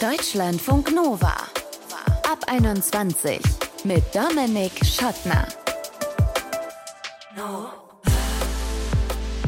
Deutschlandfunk 0.00 0.94
Nova. 0.94 1.32
Ab 2.30 2.44
21 2.48 3.40
mit 3.84 4.04
Dominik 4.14 4.72
Schottner. 4.84 5.48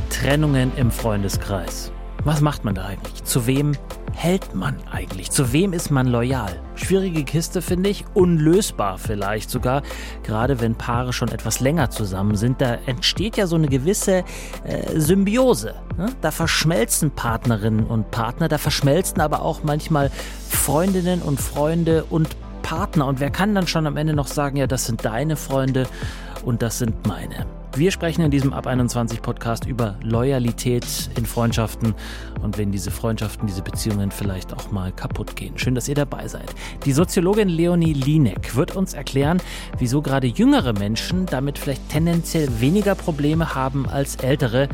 Trennungen 0.09 0.75
im 0.77 0.91
Freundeskreis. 0.91 1.93
Was 2.25 2.41
macht 2.41 2.65
man 2.65 2.75
da 2.75 2.87
eigentlich? 2.87 3.23
Zu 3.25 3.47
wem 3.47 3.77
hält 4.19 4.53
man 4.53 4.77
eigentlich? 4.91 5.31
Zu 5.31 5.53
wem 5.53 5.73
ist 5.73 5.91
man 5.91 6.09
loyal? 6.09 6.61
Schwierige 6.75 7.23
Kiste, 7.23 7.63
finde 7.63 7.89
ich. 7.89 8.05
Unlösbar 8.15 8.99
vielleicht 8.99 9.49
sogar. 9.49 9.83
Gerade 10.25 10.61
wenn 10.61 10.75
Paare 10.75 11.13
schon 11.13 11.29
etwas 11.29 11.61
länger 11.61 11.91
zusammen 11.91 12.35
sind. 12.35 12.61
Da 12.61 12.75
entsteht 12.87 13.37
ja 13.37 13.47
so 13.47 13.55
eine 13.55 13.69
gewisse 13.69 14.25
äh, 14.65 14.99
Symbiose. 14.99 15.77
Ne? 15.97 16.07
Da 16.21 16.33
verschmelzen 16.33 17.13
Partnerinnen 17.13 17.87
und 17.87 18.11
Partner. 18.11 18.49
Da 18.49 18.59
verschmelzen 18.59 19.21
aber 19.21 19.43
auch 19.43 19.63
manchmal 19.63 20.11
Freundinnen 20.49 21.23
und 21.23 21.41
Freunde 21.41 22.05
und 22.11 22.29
Partner. 22.63 23.07
Und 23.07 23.21
wer 23.21 23.31
kann 23.31 23.55
dann 23.55 23.69
schon 23.69 23.87
am 23.87 23.97
Ende 23.97 24.15
noch 24.15 24.27
sagen, 24.27 24.57
ja, 24.57 24.67
das 24.67 24.87
sind 24.87 25.05
deine 25.05 25.37
Freunde 25.37 25.87
und 26.45 26.61
das 26.63 26.79
sind 26.79 27.07
meine? 27.07 27.47
Wir 27.79 27.93
sprechen 27.93 28.23
in 28.23 28.33
diesem 28.33 28.53
Ab 28.53 28.67
21 28.67 29.23
Podcast 29.23 29.65
über 29.65 29.95
Loyalität 30.03 30.85
in 31.17 31.25
Freundschaften 31.25 31.95
und 32.43 32.59
wenn 32.59 32.73
diese 32.73 32.91
Freundschaften, 32.91 33.47
diese 33.47 33.63
Beziehungen 33.63 34.11
vielleicht 34.11 34.53
auch 34.53 34.73
mal 34.73 34.91
kaputt 34.91 35.37
gehen. 35.37 35.57
Schön, 35.57 35.77
dass 35.77 35.87
ihr 35.87 35.95
dabei 35.95 36.27
seid. 36.27 36.53
Die 36.85 36.93
Soziologin 36.93 37.49
Leonie 37.49 37.93
Linek 37.93 38.57
wird 38.57 38.75
uns 38.75 38.95
erklären, 38.95 39.41
wieso 39.79 40.03
gerade 40.03 40.27
jüngere 40.27 40.73
Menschen 40.73 41.27
damit 41.27 41.57
vielleicht 41.57 41.89
tendenziell 41.89 42.49
weniger 42.59 42.97
Probleme 42.97 43.55
haben 43.55 43.89
als 43.89 44.17
ältere. 44.17 44.69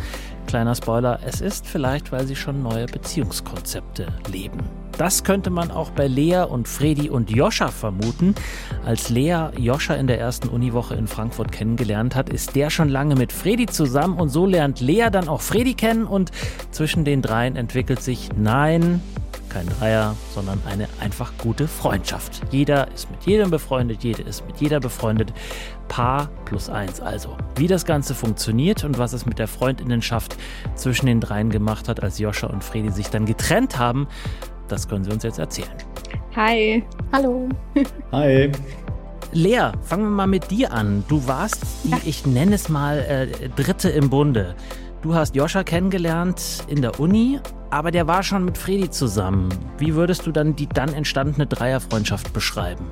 Kleiner 0.46 0.74
Spoiler, 0.74 1.20
es 1.26 1.42
ist 1.42 1.66
vielleicht, 1.66 2.10
weil 2.10 2.26
sie 2.26 2.36
schon 2.36 2.62
neue 2.62 2.86
Beziehungskonzepte 2.86 4.06
leben. 4.32 4.60
Das 4.98 5.24
könnte 5.24 5.50
man 5.50 5.70
auch 5.70 5.90
bei 5.90 6.06
Lea 6.06 6.44
und 6.48 6.68
Fredi 6.68 7.10
und 7.10 7.30
Joscha 7.30 7.68
vermuten. 7.68 8.34
Als 8.84 9.08
Lea 9.08 9.48
Joscha 9.59 9.95
in 9.95 10.06
der 10.06 10.20
ersten 10.20 10.48
Uniwoche 10.48 10.95
in 10.95 11.09
Frankfurt 11.09 11.51
kennengelernt 11.51 12.14
hat, 12.14 12.28
ist 12.28 12.54
der 12.54 12.70
schon 12.70 12.88
lange 12.88 13.16
mit 13.16 13.32
Fredi 13.32 13.66
zusammen 13.66 14.18
und 14.18 14.28
so 14.28 14.46
lernt 14.46 14.80
Lea 14.80 15.09
dann 15.10 15.28
auch 15.28 15.40
Fredi 15.40 15.74
kennen 15.74 16.04
und 16.04 16.30
zwischen 16.70 17.04
den 17.04 17.23
dreien 17.23 17.56
entwickelt 17.56 18.02
sich, 18.02 18.30
nein, 18.36 19.01
kein 19.54 19.68
Dreier, 19.68 20.16
sondern 20.34 20.60
eine 20.68 20.88
einfach 21.01 21.32
gute 21.38 21.68
Freundschaft. 21.68 22.42
Jeder 22.51 22.88
ist 22.92 23.08
mit 23.10 23.23
jedem 23.23 23.51
befreundet, 23.51 24.02
jede 24.02 24.23
ist 24.23 24.45
mit 24.46 24.60
jeder 24.60 24.80
befreundet. 24.80 25.32
Paar 25.86 26.29
plus 26.45 26.68
eins 26.68 27.01
also. 27.01 27.36
Wie 27.54 27.68
das 27.68 27.84
Ganze 27.84 28.14
funktioniert 28.14 28.82
und 28.82 28.98
was 28.98 29.12
es 29.12 29.26
mit 29.26 29.38
der 29.38 29.46
Freundinnenschaft 29.46 30.36
zwischen 30.74 31.06
den 31.06 31.20
dreien 31.20 31.51
gemacht 31.51 31.88
hat, 31.88 32.02
als 32.02 32.18
Joscha 32.18 32.48
und 32.48 32.64
Fredi 32.64 32.90
sich 32.90 33.10
dann 33.10 33.26
getrennt 33.26 33.79
haben, 33.79 34.08
das 34.68 34.88
können 34.88 35.04
Sie 35.04 35.10
uns 35.10 35.23
jetzt 35.23 35.38
erzählen. 35.38 35.73
Hi. 36.37 36.82
Hallo. 37.12 37.48
Hi. 38.12 38.51
Lea, 39.32 39.73
fangen 39.82 40.04
wir 40.04 40.10
mal 40.10 40.26
mit 40.26 40.51
dir 40.51 40.73
an. 40.73 41.04
Du 41.09 41.26
warst 41.26 41.62
die, 41.84 41.90
ja. 41.90 41.98
ich 42.04 42.24
nenne 42.24 42.54
es 42.54 42.68
mal, 42.68 42.98
äh, 42.98 43.48
Dritte 43.57 43.88
im 43.88 44.10
Bunde. 44.10 44.54
Du 45.02 45.15
hast 45.15 45.35
Joscha 45.35 45.65
kennengelernt 45.65 46.65
in 46.68 46.80
der 46.80 46.98
Uni, 46.98 47.40
aber 47.70 47.90
der 47.90 48.07
war 48.07 48.23
schon 48.23 48.45
mit 48.45 48.57
Fredi 48.57 48.90
zusammen. 48.90 49.48
Wie 49.76 49.95
würdest 49.95 50.26
du 50.26 50.32
dann 50.32 50.57
die 50.57 50.66
dann 50.66 50.92
entstandene 50.95 51.46
Dreierfreundschaft 51.46 52.32
beschreiben? 52.32 52.87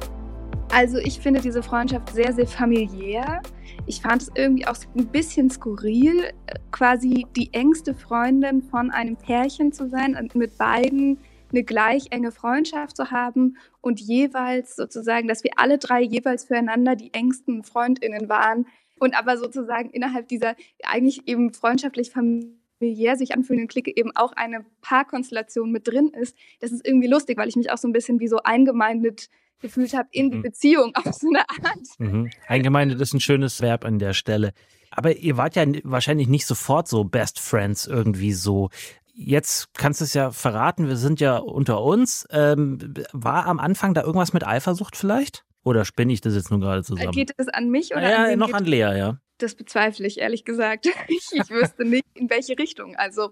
Also 0.72 0.98
ich 0.98 1.20
finde 1.20 1.40
diese 1.40 1.62
Freundschaft 1.62 2.12
sehr, 2.12 2.32
sehr 2.32 2.46
familiär. 2.46 3.40
Ich 3.86 4.00
fand 4.00 4.22
es 4.22 4.30
irgendwie 4.34 4.66
auch 4.66 4.76
ein 4.96 5.06
bisschen 5.06 5.50
skurril, 5.50 6.32
quasi 6.70 7.26
die 7.36 7.52
engste 7.52 7.94
Freundin 7.94 8.62
von 8.62 8.90
einem 8.90 9.16
Pärchen 9.16 9.72
zu 9.72 9.88
sein 9.88 10.16
und 10.16 10.34
mit 10.34 10.56
beiden 10.58 11.18
eine 11.52 11.64
gleich 11.64 12.06
enge 12.10 12.32
Freundschaft 12.32 12.96
zu 12.96 13.10
haben 13.10 13.56
und 13.80 14.00
jeweils 14.00 14.76
sozusagen, 14.76 15.28
dass 15.28 15.44
wir 15.44 15.52
alle 15.56 15.78
drei 15.78 16.02
jeweils 16.02 16.44
füreinander 16.44 16.96
die 16.96 17.12
engsten 17.14 17.62
Freundinnen 17.62 18.28
waren 18.28 18.66
und 18.98 19.16
aber 19.18 19.36
sozusagen 19.36 19.90
innerhalb 19.90 20.28
dieser 20.28 20.54
eigentlich 20.84 21.26
eben 21.26 21.52
freundschaftlich 21.52 22.10
familiär 22.10 23.16
sich 23.16 23.34
anfühlenden 23.34 23.68
Clique 23.68 23.92
eben 23.94 24.14
auch 24.14 24.32
eine 24.32 24.64
Paarkonstellation 24.80 25.70
mit 25.70 25.88
drin 25.88 26.12
ist. 26.14 26.36
Das 26.60 26.72
ist 26.72 26.86
irgendwie 26.86 27.08
lustig, 27.08 27.36
weil 27.38 27.48
ich 27.48 27.56
mich 27.56 27.70
auch 27.70 27.78
so 27.78 27.88
ein 27.88 27.92
bisschen 27.92 28.20
wie 28.20 28.28
so 28.28 28.38
eingemeindet 28.42 29.28
gefühlt 29.60 29.94
habe 29.94 30.08
in 30.12 30.30
die 30.30 30.38
mhm. 30.38 30.42
Beziehung 30.42 30.92
auf 31.04 31.14
so 31.14 31.28
eine 31.28 31.48
Art. 31.48 31.78
Mhm. 31.98 32.30
Eingemeindet 32.46 33.00
ist 33.00 33.14
ein 33.14 33.20
schönes 33.20 33.60
Verb 33.60 33.84
an 33.84 33.98
der 33.98 34.12
Stelle. 34.12 34.52
Aber 34.94 35.16
ihr 35.16 35.38
wart 35.38 35.56
ja 35.56 35.64
wahrscheinlich 35.84 36.28
nicht 36.28 36.46
sofort 36.46 36.86
so 36.86 37.04
Best 37.04 37.40
Friends 37.40 37.86
irgendwie 37.86 38.34
so 38.34 38.68
jetzt 39.12 39.74
kannst 39.74 40.00
du 40.00 40.04
es 40.04 40.14
ja 40.14 40.30
verraten, 40.30 40.88
wir 40.88 40.96
sind 40.96 41.20
ja 41.20 41.36
unter 41.36 41.82
uns. 41.82 42.26
Ähm, 42.30 42.94
war 43.12 43.46
am 43.46 43.58
Anfang 43.58 43.94
da 43.94 44.02
irgendwas 44.02 44.32
mit 44.32 44.46
Eifersucht 44.46 44.96
vielleicht? 44.96 45.44
Oder 45.64 45.84
spinne 45.84 46.12
ich 46.12 46.20
das 46.20 46.34
jetzt 46.34 46.50
nur 46.50 46.60
gerade 46.60 46.82
zusammen? 46.82 47.12
Geht 47.12 47.34
es 47.36 47.48
an 47.48 47.70
mich 47.70 47.92
oder 47.92 48.10
ja, 48.10 48.24
an 48.24 48.38
noch 48.38 48.52
an 48.52 48.64
Lea, 48.64 48.96
ja. 48.98 49.18
Das 49.38 49.54
bezweifle 49.54 50.06
ich 50.06 50.18
ehrlich 50.18 50.44
gesagt. 50.44 50.88
Ich, 51.08 51.28
ich 51.32 51.50
wüsste 51.50 51.84
nicht, 51.84 52.04
in 52.14 52.28
welche 52.30 52.58
Richtung. 52.58 52.96
Also, 52.96 53.30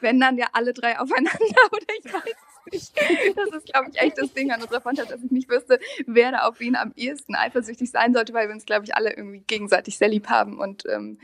wenn 0.00 0.20
dann 0.20 0.38
ja 0.38 0.46
alle 0.52 0.72
drei 0.72 0.98
aufeinander 0.98 1.32
oder 1.72 1.86
ich 2.02 2.12
weiß 2.12 2.22
es 2.22 2.72
nicht. 2.72 3.36
Das 3.36 3.48
ist, 3.50 3.66
glaube 3.66 3.90
ich, 3.92 4.00
echt 4.00 4.18
das 4.18 4.32
Ding 4.32 4.50
an 4.52 4.62
unserer 4.62 4.80
Freundschaft, 4.80 5.10
dass 5.10 5.22
ich 5.22 5.30
nicht 5.30 5.50
wüsste, 5.50 5.78
wer 6.06 6.32
da 6.32 6.38
auf 6.46 6.60
wen 6.60 6.76
am 6.76 6.92
ehesten 6.96 7.34
eifersüchtig 7.34 7.90
sein 7.90 8.14
sollte, 8.14 8.32
weil 8.32 8.48
wir 8.48 8.54
uns, 8.54 8.64
glaube 8.64 8.84
ich, 8.84 8.94
alle 8.94 9.14
irgendwie 9.14 9.40
gegenseitig 9.40 9.98
sehr 9.98 10.08
lieb 10.08 10.28
haben 10.28 10.58
und 10.58 10.84
ähm, 10.86 11.18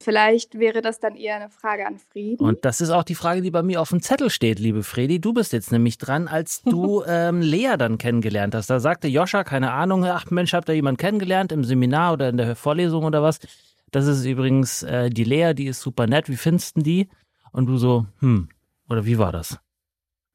Vielleicht 0.00 0.58
wäre 0.58 0.82
das 0.82 0.98
dann 0.98 1.16
eher 1.16 1.36
eine 1.36 1.48
Frage 1.48 1.86
an 1.86 1.98
Fredi. 1.98 2.42
Und 2.42 2.64
das 2.64 2.80
ist 2.80 2.90
auch 2.90 3.04
die 3.04 3.14
Frage, 3.14 3.42
die 3.42 3.50
bei 3.50 3.62
mir 3.62 3.80
auf 3.80 3.90
dem 3.90 4.02
Zettel 4.02 4.28
steht, 4.28 4.58
liebe 4.58 4.82
Fredi. 4.82 5.20
Du 5.20 5.32
bist 5.32 5.52
jetzt 5.52 5.72
nämlich 5.72 5.98
dran, 5.98 6.28
als 6.28 6.62
du 6.64 7.02
ähm, 7.06 7.40
Lea 7.40 7.76
dann 7.78 7.98
kennengelernt 7.98 8.54
hast. 8.54 8.68
Da 8.68 8.80
sagte 8.80 9.08
Joscha, 9.08 9.44
keine 9.44 9.72
Ahnung, 9.72 10.04
ach 10.04 10.30
Mensch, 10.30 10.52
habt 10.52 10.68
ihr 10.68 10.74
jemanden 10.74 10.98
kennengelernt 10.98 11.52
im 11.52 11.64
Seminar 11.64 12.14
oder 12.14 12.28
in 12.28 12.36
der 12.36 12.56
Vorlesung 12.56 13.04
oder 13.04 13.22
was? 13.22 13.38
Das 13.92 14.06
ist 14.06 14.24
übrigens 14.24 14.82
äh, 14.82 15.08
die 15.08 15.24
Lea, 15.24 15.54
die 15.54 15.66
ist 15.66 15.80
super 15.80 16.06
nett. 16.06 16.28
Wie 16.28 16.36
findest 16.36 16.76
du 16.76 16.82
die? 16.82 17.08
Und 17.52 17.66
du 17.66 17.76
so, 17.76 18.06
hm, 18.18 18.48
oder 18.88 19.06
wie 19.06 19.18
war 19.18 19.30
das? 19.30 19.58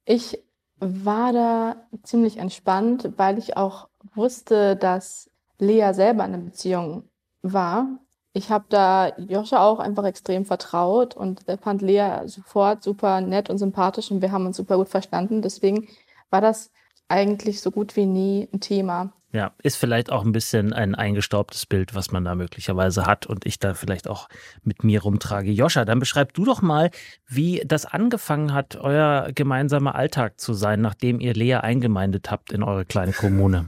Ich 0.05 0.39
war 0.79 1.33
da 1.33 1.75
ziemlich 2.03 2.37
entspannt, 2.37 3.11
weil 3.17 3.37
ich 3.37 3.57
auch 3.57 3.89
wusste, 4.15 4.77
dass 4.77 5.29
Lea 5.57 5.91
selber 5.91 6.25
in 6.25 6.33
einer 6.33 6.43
Beziehung 6.43 7.03
war 7.41 7.99
ich 8.39 8.49
habe 8.49 8.63
da 8.69 9.11
Joscha 9.17 9.59
auch 9.59 9.79
einfach 9.79 10.05
extrem 10.05 10.45
vertraut 10.45 11.13
und 11.13 11.41
fand 11.61 11.81
Lea 11.81 12.21
sofort 12.25 12.81
super 12.81 13.19
nett 13.19 13.49
und 13.49 13.57
sympathisch 13.57 14.11
und 14.11 14.21
wir 14.21 14.31
haben 14.31 14.45
uns 14.45 14.55
super 14.55 14.77
gut 14.77 14.87
verstanden. 14.87 15.41
Deswegen 15.41 15.89
war 16.29 16.39
das 16.39 16.71
eigentlich 17.09 17.59
so 17.59 17.69
gut 17.69 17.97
wie 17.97 18.05
nie 18.05 18.47
ein 18.53 18.61
Thema. 18.61 19.11
Ja, 19.33 19.51
ist 19.61 19.75
vielleicht 19.75 20.09
auch 20.09 20.23
ein 20.23 20.31
bisschen 20.31 20.71
ein 20.71 20.95
eingestaubtes 20.95 21.65
Bild, 21.65 21.95
was 21.95 22.11
man 22.11 22.23
da 22.23 22.33
möglicherweise 22.33 23.05
hat 23.05 23.25
und 23.25 23.45
ich 23.45 23.59
da 23.59 23.73
vielleicht 23.73 24.07
auch 24.07 24.29
mit 24.63 24.85
mir 24.85 25.01
rumtrage. 25.01 25.51
Joscha, 25.51 25.83
dann 25.83 25.99
beschreib 25.99 26.33
du 26.33 26.45
doch 26.45 26.61
mal, 26.61 26.91
wie 27.27 27.61
das 27.65 27.85
angefangen 27.85 28.53
hat, 28.53 28.77
euer 28.77 29.31
gemeinsamer 29.35 29.95
Alltag 29.95 30.39
zu 30.39 30.53
sein, 30.53 30.79
nachdem 30.79 31.19
ihr 31.19 31.33
Lea 31.33 31.55
eingemeindet 31.55 32.31
habt 32.31 32.53
in 32.53 32.63
eure 32.63 32.85
kleine 32.85 33.11
Kommune. 33.11 33.67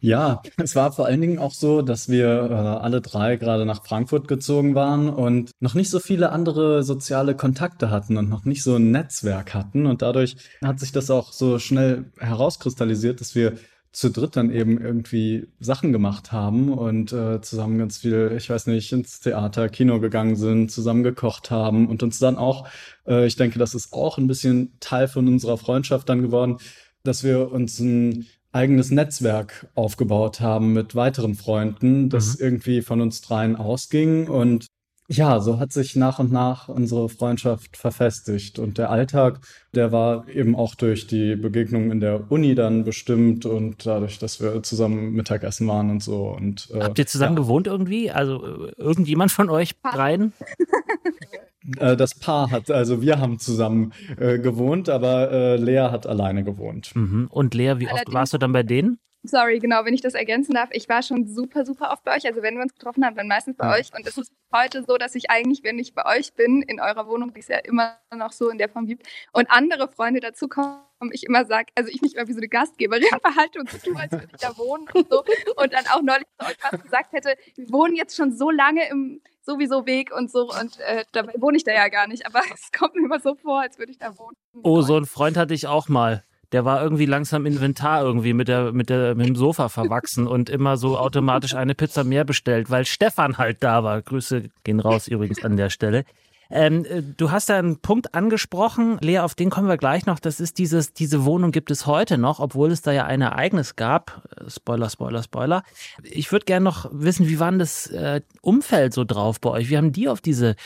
Ja, 0.00 0.42
es 0.56 0.74
war 0.74 0.92
vor 0.92 1.06
allen 1.06 1.20
Dingen 1.20 1.38
auch 1.38 1.52
so, 1.52 1.82
dass 1.82 2.08
wir 2.08 2.26
äh, 2.26 2.54
alle 2.54 3.00
drei 3.00 3.36
gerade 3.36 3.66
nach 3.66 3.84
Frankfurt 3.84 4.28
gezogen 4.28 4.74
waren 4.74 5.08
und 5.08 5.50
noch 5.60 5.74
nicht 5.74 5.90
so 5.90 5.98
viele 5.98 6.30
andere 6.32 6.82
soziale 6.82 7.34
Kontakte 7.34 7.90
hatten 7.90 8.16
und 8.16 8.28
noch 8.28 8.44
nicht 8.44 8.62
so 8.62 8.76
ein 8.76 8.90
Netzwerk 8.90 9.54
hatten. 9.54 9.86
Und 9.86 10.02
dadurch 10.02 10.36
hat 10.62 10.80
sich 10.80 10.92
das 10.92 11.10
auch 11.10 11.32
so 11.32 11.58
schnell 11.58 12.12
herauskristallisiert, 12.18 13.20
dass 13.20 13.34
wir 13.34 13.54
zu 13.96 14.10
dritt 14.10 14.36
dann 14.36 14.50
eben 14.50 14.78
irgendwie 14.78 15.48
Sachen 15.58 15.90
gemacht 15.90 16.30
haben 16.30 16.70
und 16.70 17.12
äh, 17.14 17.40
zusammen 17.40 17.78
ganz 17.78 17.96
viel, 17.96 18.34
ich 18.36 18.50
weiß 18.50 18.66
nicht, 18.66 18.92
ins 18.92 19.20
Theater, 19.20 19.70
Kino 19.70 20.00
gegangen 20.00 20.36
sind, 20.36 20.70
zusammen 20.70 21.02
gekocht 21.02 21.50
haben 21.50 21.88
und 21.88 22.02
uns 22.02 22.18
dann 22.18 22.36
auch, 22.36 22.68
äh, 23.06 23.26
ich 23.26 23.36
denke, 23.36 23.58
das 23.58 23.74
ist 23.74 23.94
auch 23.94 24.18
ein 24.18 24.26
bisschen 24.26 24.76
Teil 24.80 25.08
von 25.08 25.26
unserer 25.26 25.56
Freundschaft 25.56 26.10
dann 26.10 26.20
geworden, 26.20 26.58
dass 27.04 27.24
wir 27.24 27.50
uns 27.50 27.78
ein 27.78 28.26
eigenes 28.56 28.90
Netzwerk 28.90 29.68
aufgebaut 29.74 30.40
haben 30.40 30.72
mit 30.72 30.94
weiteren 30.94 31.34
Freunden, 31.34 32.08
das 32.08 32.38
mhm. 32.38 32.44
irgendwie 32.44 32.82
von 32.82 33.00
uns 33.00 33.20
dreien 33.20 33.54
ausging. 33.54 34.28
Und 34.28 34.66
ja, 35.08 35.38
so 35.38 35.60
hat 35.60 35.72
sich 35.72 35.94
nach 35.94 36.18
und 36.18 36.32
nach 36.32 36.68
unsere 36.68 37.08
Freundschaft 37.08 37.76
verfestigt. 37.76 38.58
Und 38.58 38.78
der 38.78 38.90
Alltag, 38.90 39.40
der 39.72 39.92
war 39.92 40.28
eben 40.28 40.56
auch 40.56 40.74
durch 40.74 41.06
die 41.06 41.36
Begegnungen 41.36 41.92
in 41.92 42.00
der 42.00 42.30
Uni 42.30 42.54
dann 42.54 42.82
bestimmt 42.82 43.46
und 43.46 43.86
dadurch, 43.86 44.18
dass 44.18 44.40
wir 44.40 44.62
zusammen 44.64 45.12
Mittagessen 45.12 45.68
waren 45.68 45.90
und 45.90 46.02
so. 46.02 46.28
Und, 46.28 46.70
äh, 46.74 46.80
Habt 46.80 46.98
ihr 46.98 47.06
zusammen 47.06 47.36
ja. 47.36 47.42
gewohnt 47.42 47.68
irgendwie? 47.68 48.10
Also 48.10 48.44
äh, 48.44 48.72
irgendjemand 48.78 49.30
von 49.30 49.48
euch 49.48 49.76
dreien? 49.82 50.32
Äh, 51.78 51.96
das 51.96 52.14
Paar 52.14 52.50
hat, 52.50 52.70
also 52.70 53.02
wir 53.02 53.18
haben 53.20 53.38
zusammen 53.38 53.92
äh, 54.18 54.38
gewohnt, 54.38 54.88
aber 54.88 55.30
äh, 55.30 55.56
Lea 55.56 55.88
hat 55.90 56.06
alleine 56.06 56.44
gewohnt. 56.44 56.94
Mhm. 56.94 57.28
Und 57.30 57.54
Lea, 57.54 57.74
wie 57.78 57.88
oft 57.88 58.12
warst 58.12 58.32
du 58.32 58.38
dann 58.38 58.52
bei 58.52 58.62
denen? 58.62 58.98
Sorry, 59.28 59.58
genau, 59.58 59.84
wenn 59.84 59.94
ich 59.94 60.02
das 60.02 60.14
ergänzen 60.14 60.54
darf. 60.54 60.68
Ich 60.72 60.88
war 60.88 61.02
schon 61.02 61.26
super, 61.26 61.64
super 61.64 61.90
oft 61.90 62.04
bei 62.04 62.16
euch. 62.16 62.26
Also 62.26 62.42
wenn 62.42 62.54
wir 62.54 62.62
uns 62.62 62.74
getroffen 62.74 63.04
haben, 63.04 63.16
dann 63.16 63.26
meistens 63.26 63.56
bei 63.56 63.66
ja. 63.66 63.74
euch. 63.74 63.92
Und 63.94 64.06
es 64.06 64.16
ist 64.16 64.32
heute 64.52 64.84
so, 64.86 64.96
dass 64.96 65.14
ich 65.14 65.30
eigentlich, 65.30 65.64
wenn 65.64 65.78
ich 65.78 65.94
bei 65.94 66.04
euch 66.16 66.34
bin, 66.34 66.62
in 66.62 66.80
eurer 66.80 67.08
Wohnung, 67.08 67.32
die 67.34 67.40
es 67.40 67.48
ja 67.48 67.58
immer 67.58 67.96
noch 68.14 68.32
so 68.32 68.48
in 68.50 68.58
der 68.58 68.68
Form 68.68 68.86
gibt, 68.86 69.06
und 69.32 69.50
andere 69.50 69.88
Freunde 69.88 70.20
dazukommen, 70.20 70.80
ich 71.10 71.24
immer 71.24 71.44
sage, 71.44 71.66
also 71.74 71.90
ich 71.92 72.02
mich 72.02 72.14
immer 72.14 72.28
wie 72.28 72.32
so 72.32 72.38
eine 72.38 72.48
Gastgeberin 72.48 73.04
verhalte 73.20 73.58
und 73.58 73.70
so 73.70 73.78
tue, 73.78 74.00
als 74.00 74.12
würde 74.12 74.28
ich 74.32 74.40
da 74.40 74.56
wohnen 74.56 74.86
und 74.94 75.10
so. 75.10 75.24
Und 75.56 75.72
dann 75.72 75.86
auch 75.88 76.02
neulich 76.02 76.26
zu 76.38 76.46
euch 76.46 76.56
was 76.70 76.82
gesagt 76.82 77.12
hätte, 77.12 77.34
wir 77.56 77.70
wohnen 77.70 77.96
jetzt 77.96 78.16
schon 78.16 78.32
so 78.32 78.50
lange 78.50 78.88
im 78.88 79.20
sowieso 79.46 79.86
Weg 79.86 80.14
und 80.14 80.30
so 80.30 80.50
und 80.50 80.78
äh, 80.80 81.04
dabei 81.12 81.32
wohne 81.38 81.56
ich 81.56 81.64
da 81.64 81.72
ja 81.72 81.88
gar 81.88 82.06
nicht, 82.06 82.26
aber 82.26 82.40
es 82.54 82.70
kommt 82.76 82.94
mir 82.94 83.06
immer 83.06 83.20
so 83.20 83.34
vor, 83.36 83.62
als 83.62 83.78
würde 83.78 83.92
ich 83.92 83.98
da 83.98 84.16
wohnen. 84.18 84.36
Oh, 84.62 84.82
so 84.82 84.96
ein 84.96 85.06
Freund 85.06 85.36
hatte 85.36 85.54
ich 85.54 85.66
auch 85.66 85.88
mal 85.88 86.22
der 86.52 86.64
war 86.64 86.82
irgendwie 86.82 87.06
langsam 87.06 87.44
Inventar 87.46 88.02
irgendwie 88.02 88.32
mit, 88.32 88.48
der, 88.48 88.72
mit, 88.72 88.88
der, 88.88 89.14
mit 89.14 89.26
dem 89.26 89.36
Sofa 89.36 89.68
verwachsen 89.68 90.26
und 90.26 90.48
immer 90.48 90.76
so 90.76 90.98
automatisch 90.98 91.54
eine 91.54 91.74
Pizza 91.74 92.04
mehr 92.04 92.24
bestellt, 92.24 92.70
weil 92.70 92.84
Stefan 92.84 93.38
halt 93.38 93.62
da 93.62 93.84
war. 93.84 94.00
Grüße 94.02 94.44
gehen 94.64 94.80
raus 94.80 95.08
übrigens 95.08 95.44
an 95.44 95.56
der 95.56 95.70
Stelle. 95.70 96.04
Ähm, 96.50 96.84
äh, 96.84 97.02
du 97.02 97.30
hast 97.30 97.48
da 97.48 97.58
einen 97.58 97.80
Punkt 97.80 98.14
angesprochen, 98.14 98.98
Lea, 99.00 99.20
auf 99.20 99.34
den 99.34 99.50
kommen 99.50 99.68
wir 99.68 99.76
gleich 99.76 100.06
noch. 100.06 100.18
Das 100.18 100.40
ist 100.40 100.58
dieses, 100.58 100.92
diese 100.92 101.24
Wohnung 101.24 101.50
gibt 101.50 101.70
es 101.70 101.86
heute 101.86 102.18
noch, 102.18 102.40
obwohl 102.40 102.70
es 102.70 102.82
da 102.82 102.92
ja 102.92 103.04
ein 103.04 103.20
Ereignis 103.20 103.76
gab. 103.76 104.22
Äh, 104.36 104.50
Spoiler, 104.50 104.90
Spoiler, 104.90 105.22
Spoiler. 105.22 105.62
Ich 106.02 106.32
würde 106.32 106.44
gerne 106.44 106.64
noch 106.64 106.88
wissen, 106.92 107.28
wie 107.28 107.40
war 107.40 107.50
denn 107.50 107.58
das 107.58 107.88
äh, 107.88 108.20
Umfeld 108.40 108.94
so 108.94 109.04
drauf 109.04 109.40
bei 109.40 109.50
euch? 109.50 109.70
Wie 109.70 109.76
haben 109.76 109.92
die 109.92 110.08
auf 110.08 110.20
diese, 110.20 110.56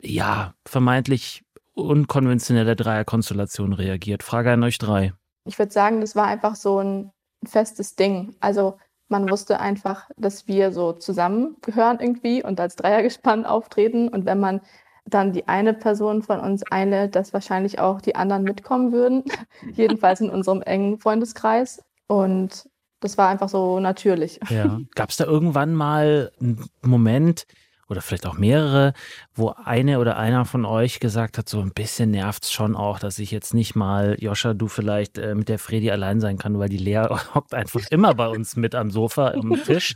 ja, 0.00 0.54
vermeintlich 0.66 1.44
unkonventionelle 1.74 2.76
Dreierkonstellation 2.76 3.72
reagiert? 3.72 4.22
Frage 4.22 4.52
an 4.52 4.62
euch 4.62 4.78
drei. 4.78 5.12
Ich 5.44 5.58
würde 5.58 5.72
sagen, 5.72 6.00
das 6.00 6.16
war 6.16 6.26
einfach 6.26 6.56
so 6.56 6.78
ein 6.80 7.12
festes 7.44 7.94
Ding. 7.96 8.34
Also 8.40 8.78
man 9.08 9.30
wusste 9.30 9.60
einfach, 9.60 10.08
dass 10.16 10.46
wir 10.46 10.72
so 10.72 10.92
zusammengehören 10.92 11.98
irgendwie 12.00 12.42
und 12.42 12.60
als 12.60 12.76
Dreiergespann 12.76 13.46
auftreten. 13.46 14.08
Und 14.08 14.26
wenn 14.26 14.40
man 14.40 14.60
dann 15.08 15.32
die 15.32 15.48
eine 15.48 15.74
Person 15.74 16.22
von 16.22 16.40
uns 16.40 16.62
einlädt, 16.64 17.14
dass 17.14 17.32
wahrscheinlich 17.32 17.78
auch 17.78 18.00
die 18.00 18.16
anderen 18.16 18.42
mitkommen 18.44 18.92
würden. 18.92 19.24
Jedenfalls 19.74 20.20
in 20.20 20.30
unserem 20.30 20.62
engen 20.62 20.98
Freundeskreis. 20.98 21.82
Und 22.06 22.68
das 23.00 23.18
war 23.18 23.28
einfach 23.28 23.48
so 23.48 23.80
natürlich. 23.80 24.40
Ja. 24.50 24.80
Gab 24.94 25.10
es 25.10 25.16
da 25.16 25.24
irgendwann 25.24 25.74
mal 25.74 26.32
einen 26.40 26.64
Moment, 26.82 27.46
oder 27.88 28.02
vielleicht 28.02 28.26
auch 28.26 28.36
mehrere, 28.36 28.92
wo 29.34 29.54
eine 29.64 29.98
oder 29.98 30.16
einer 30.18 30.44
von 30.44 30.64
euch 30.64 31.00
gesagt 31.00 31.38
hat, 31.38 31.48
so 31.48 31.60
ein 31.60 31.72
bisschen 31.72 32.10
nervt 32.10 32.44
es 32.44 32.52
schon 32.52 32.76
auch, 32.76 32.98
dass 32.98 33.18
ich 33.18 33.30
jetzt 33.30 33.54
nicht 33.54 33.74
mal, 33.74 34.16
Joscha, 34.18 34.54
du 34.54 34.68
vielleicht 34.68 35.18
äh, 35.18 35.34
mit 35.34 35.48
der 35.48 35.58
Fredi 35.58 35.90
allein 35.90 36.20
sein 36.20 36.38
kann, 36.38 36.58
weil 36.58 36.68
die 36.68 36.78
Lea 36.78 37.06
hockt 37.34 37.54
einfach 37.54 37.80
immer 37.90 38.14
bei 38.14 38.28
uns 38.28 38.56
mit 38.56 38.74
am 38.74 38.90
Sofa, 38.90 39.32
am 39.32 39.54
Tisch. 39.64 39.94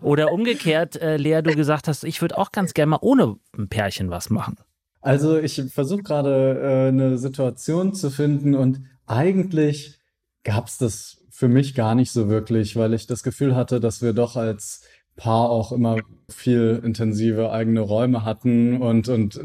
Oder 0.00 0.32
umgekehrt, 0.32 0.96
äh, 0.96 1.16
Lea, 1.16 1.42
du 1.42 1.54
gesagt 1.54 1.88
hast, 1.88 2.04
ich 2.04 2.20
würde 2.22 2.38
auch 2.38 2.52
ganz 2.52 2.74
gerne 2.74 2.90
mal 2.90 2.98
ohne 3.00 3.36
ein 3.56 3.68
Pärchen 3.68 4.10
was 4.10 4.30
machen. 4.30 4.56
Also 5.00 5.36
ich 5.38 5.60
versuche 5.72 6.02
gerade 6.02 6.60
äh, 6.62 6.88
eine 6.88 7.18
Situation 7.18 7.92
zu 7.92 8.10
finden 8.10 8.54
und 8.54 8.82
eigentlich 9.06 9.98
gab 10.44 10.68
es 10.68 10.78
das 10.78 11.18
für 11.30 11.48
mich 11.48 11.74
gar 11.74 11.96
nicht 11.96 12.12
so 12.12 12.28
wirklich, 12.28 12.76
weil 12.76 12.94
ich 12.94 13.08
das 13.08 13.24
Gefühl 13.24 13.56
hatte, 13.56 13.80
dass 13.80 14.00
wir 14.00 14.12
doch 14.12 14.36
als 14.36 14.84
Paar 15.16 15.50
auch 15.50 15.72
immer 15.72 15.98
viel 16.28 16.80
intensive 16.82 17.50
eigene 17.52 17.80
Räume 17.80 18.24
hatten 18.24 18.80
und, 18.80 19.08
und 19.08 19.40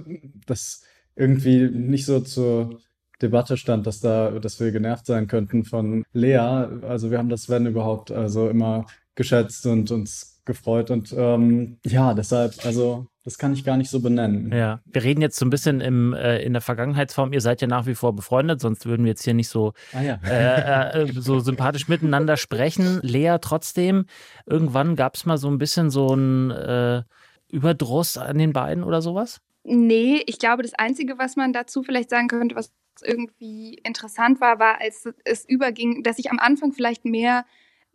das 0.46 0.84
irgendwie 1.16 1.70
nicht 1.70 2.06
so 2.06 2.20
zur 2.20 2.80
Debatte 3.22 3.58
stand, 3.58 3.88
dass 3.88 4.00
da, 4.00 4.32
dass 4.40 4.60
wir 4.60 4.72
genervt 4.72 5.06
sein 5.06 5.28
könnten 5.28 5.66
von 5.66 6.06
Lea. 6.14 6.38
Also 6.38 7.12
wir 7.12 7.18
haben 7.18 7.30
das, 7.30 7.50
wenn 7.50 7.66
überhaupt, 7.66 8.12
also 8.12 8.48
immer 8.48 8.86
geschätzt 9.16 9.66
und 9.66 9.92
uns 9.92 10.37
gefreut 10.48 10.90
und 10.90 11.14
ähm, 11.16 11.78
ja, 11.86 12.16
deshalb, 12.16 12.66
also 12.66 13.06
das 13.24 13.38
kann 13.38 13.52
ich 13.52 13.66
gar 13.66 13.78
nicht 13.78 13.90
so 13.90 14.00
benennen. 14.00 14.52
Ja, 14.54 14.80
wir 14.86 15.04
reden 15.04 15.22
jetzt 15.22 15.38
so 15.38 15.46
ein 15.46 15.50
bisschen 15.50 15.82
im, 15.82 16.14
äh, 16.14 16.42
in 16.42 16.54
der 16.54 16.62
Vergangenheitsform. 16.62 17.34
Ihr 17.34 17.42
seid 17.42 17.62
ja 17.62 17.68
nach 17.68 17.86
wie 17.86 17.94
vor 17.94 18.16
befreundet, 18.16 18.62
sonst 18.62 18.86
würden 18.86 19.04
wir 19.04 19.12
jetzt 19.12 19.26
hier 19.26 19.34
nicht 19.34 19.50
so, 19.50 19.74
ah, 19.94 20.02
ja. 20.02 20.20
äh, 20.26 21.04
äh, 21.04 21.12
so 21.14 21.40
sympathisch 21.40 21.90
miteinander 21.90 22.38
sprechen. 22.38 23.02
Lea, 23.04 23.36
trotzdem, 23.42 24.06
irgendwann 24.46 24.96
gab 24.96 25.16
es 25.16 25.26
mal 25.26 25.38
so 25.38 25.50
ein 25.50 25.58
bisschen 25.58 25.90
so 25.90 26.16
ein 26.16 26.52
äh, 26.52 27.04
Überdruss 27.50 28.18
an 28.18 28.38
den 28.38 28.54
beiden 28.54 28.84
oder 28.84 29.02
sowas? 29.02 29.42
Nee, 29.64 30.24
ich 30.26 30.40
glaube, 30.40 30.64
das 30.64 30.74
Einzige, 30.76 31.18
was 31.18 31.36
man 31.36 31.52
dazu 31.52 31.84
vielleicht 31.84 32.10
sagen 32.10 32.30
könnte, 32.30 32.56
was 32.56 32.72
irgendwie 33.04 33.74
interessant 33.84 34.40
war, 34.40 34.58
war, 34.60 34.80
als 34.80 35.06
es 35.26 35.44
überging, 35.44 36.02
dass 36.04 36.18
ich 36.18 36.32
am 36.32 36.40
Anfang 36.40 36.72
vielleicht 36.72 37.04
mehr 37.04 37.46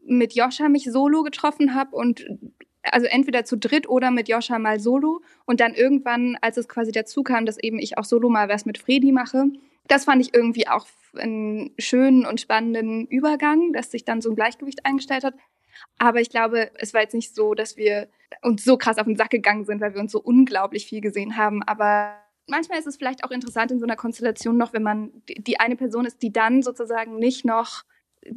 mit 0.04 0.34
Joscha 0.34 0.68
mich 0.68 0.84
solo 0.90 1.22
getroffen 1.22 1.74
habe 1.74 1.96
und 1.96 2.26
also 2.82 3.06
entweder 3.06 3.44
zu 3.44 3.56
dritt 3.56 3.88
oder 3.88 4.10
mit 4.10 4.28
Joscha 4.28 4.58
mal 4.58 4.80
solo 4.80 5.22
und 5.46 5.60
dann 5.60 5.74
irgendwann, 5.74 6.36
als 6.40 6.56
es 6.56 6.68
quasi 6.68 6.90
dazu 6.90 7.22
kam, 7.22 7.46
dass 7.46 7.58
eben 7.58 7.78
ich 7.78 7.96
auch 7.98 8.04
solo 8.04 8.28
mal 8.28 8.48
was 8.48 8.66
mit 8.66 8.78
Fredi 8.78 9.12
mache, 9.12 9.44
das 9.88 10.04
fand 10.04 10.20
ich 10.20 10.34
irgendwie 10.34 10.68
auch 10.68 10.86
einen 11.16 11.72
schönen 11.78 12.26
und 12.26 12.40
spannenden 12.40 13.06
Übergang, 13.06 13.72
dass 13.72 13.90
sich 13.90 14.04
dann 14.04 14.20
so 14.20 14.30
ein 14.30 14.36
Gleichgewicht 14.36 14.84
eingestellt 14.86 15.24
hat. 15.24 15.34
Aber 15.98 16.20
ich 16.20 16.30
glaube, 16.30 16.70
es 16.74 16.94
war 16.94 17.02
jetzt 17.02 17.14
nicht 17.14 17.34
so, 17.34 17.54
dass 17.54 17.76
wir 17.76 18.08
uns 18.42 18.64
so 18.64 18.76
krass 18.76 18.98
auf 18.98 19.06
den 19.06 19.16
Sack 19.16 19.30
gegangen 19.30 19.64
sind, 19.64 19.80
weil 19.80 19.94
wir 19.94 20.00
uns 20.00 20.12
so 20.12 20.20
unglaublich 20.20 20.86
viel 20.86 21.00
gesehen 21.00 21.36
haben. 21.36 21.62
Aber 21.62 22.16
manchmal 22.46 22.78
ist 22.78 22.86
es 22.86 22.96
vielleicht 22.96 23.24
auch 23.24 23.30
interessant 23.30 23.70
in 23.70 23.78
so 23.78 23.86
einer 23.86 23.96
Konstellation 23.96 24.56
noch, 24.56 24.72
wenn 24.72 24.82
man 24.82 25.12
die 25.28 25.60
eine 25.60 25.76
Person 25.76 26.04
ist, 26.04 26.22
die 26.22 26.32
dann 26.32 26.62
sozusagen 26.62 27.16
nicht 27.16 27.44
noch 27.44 27.82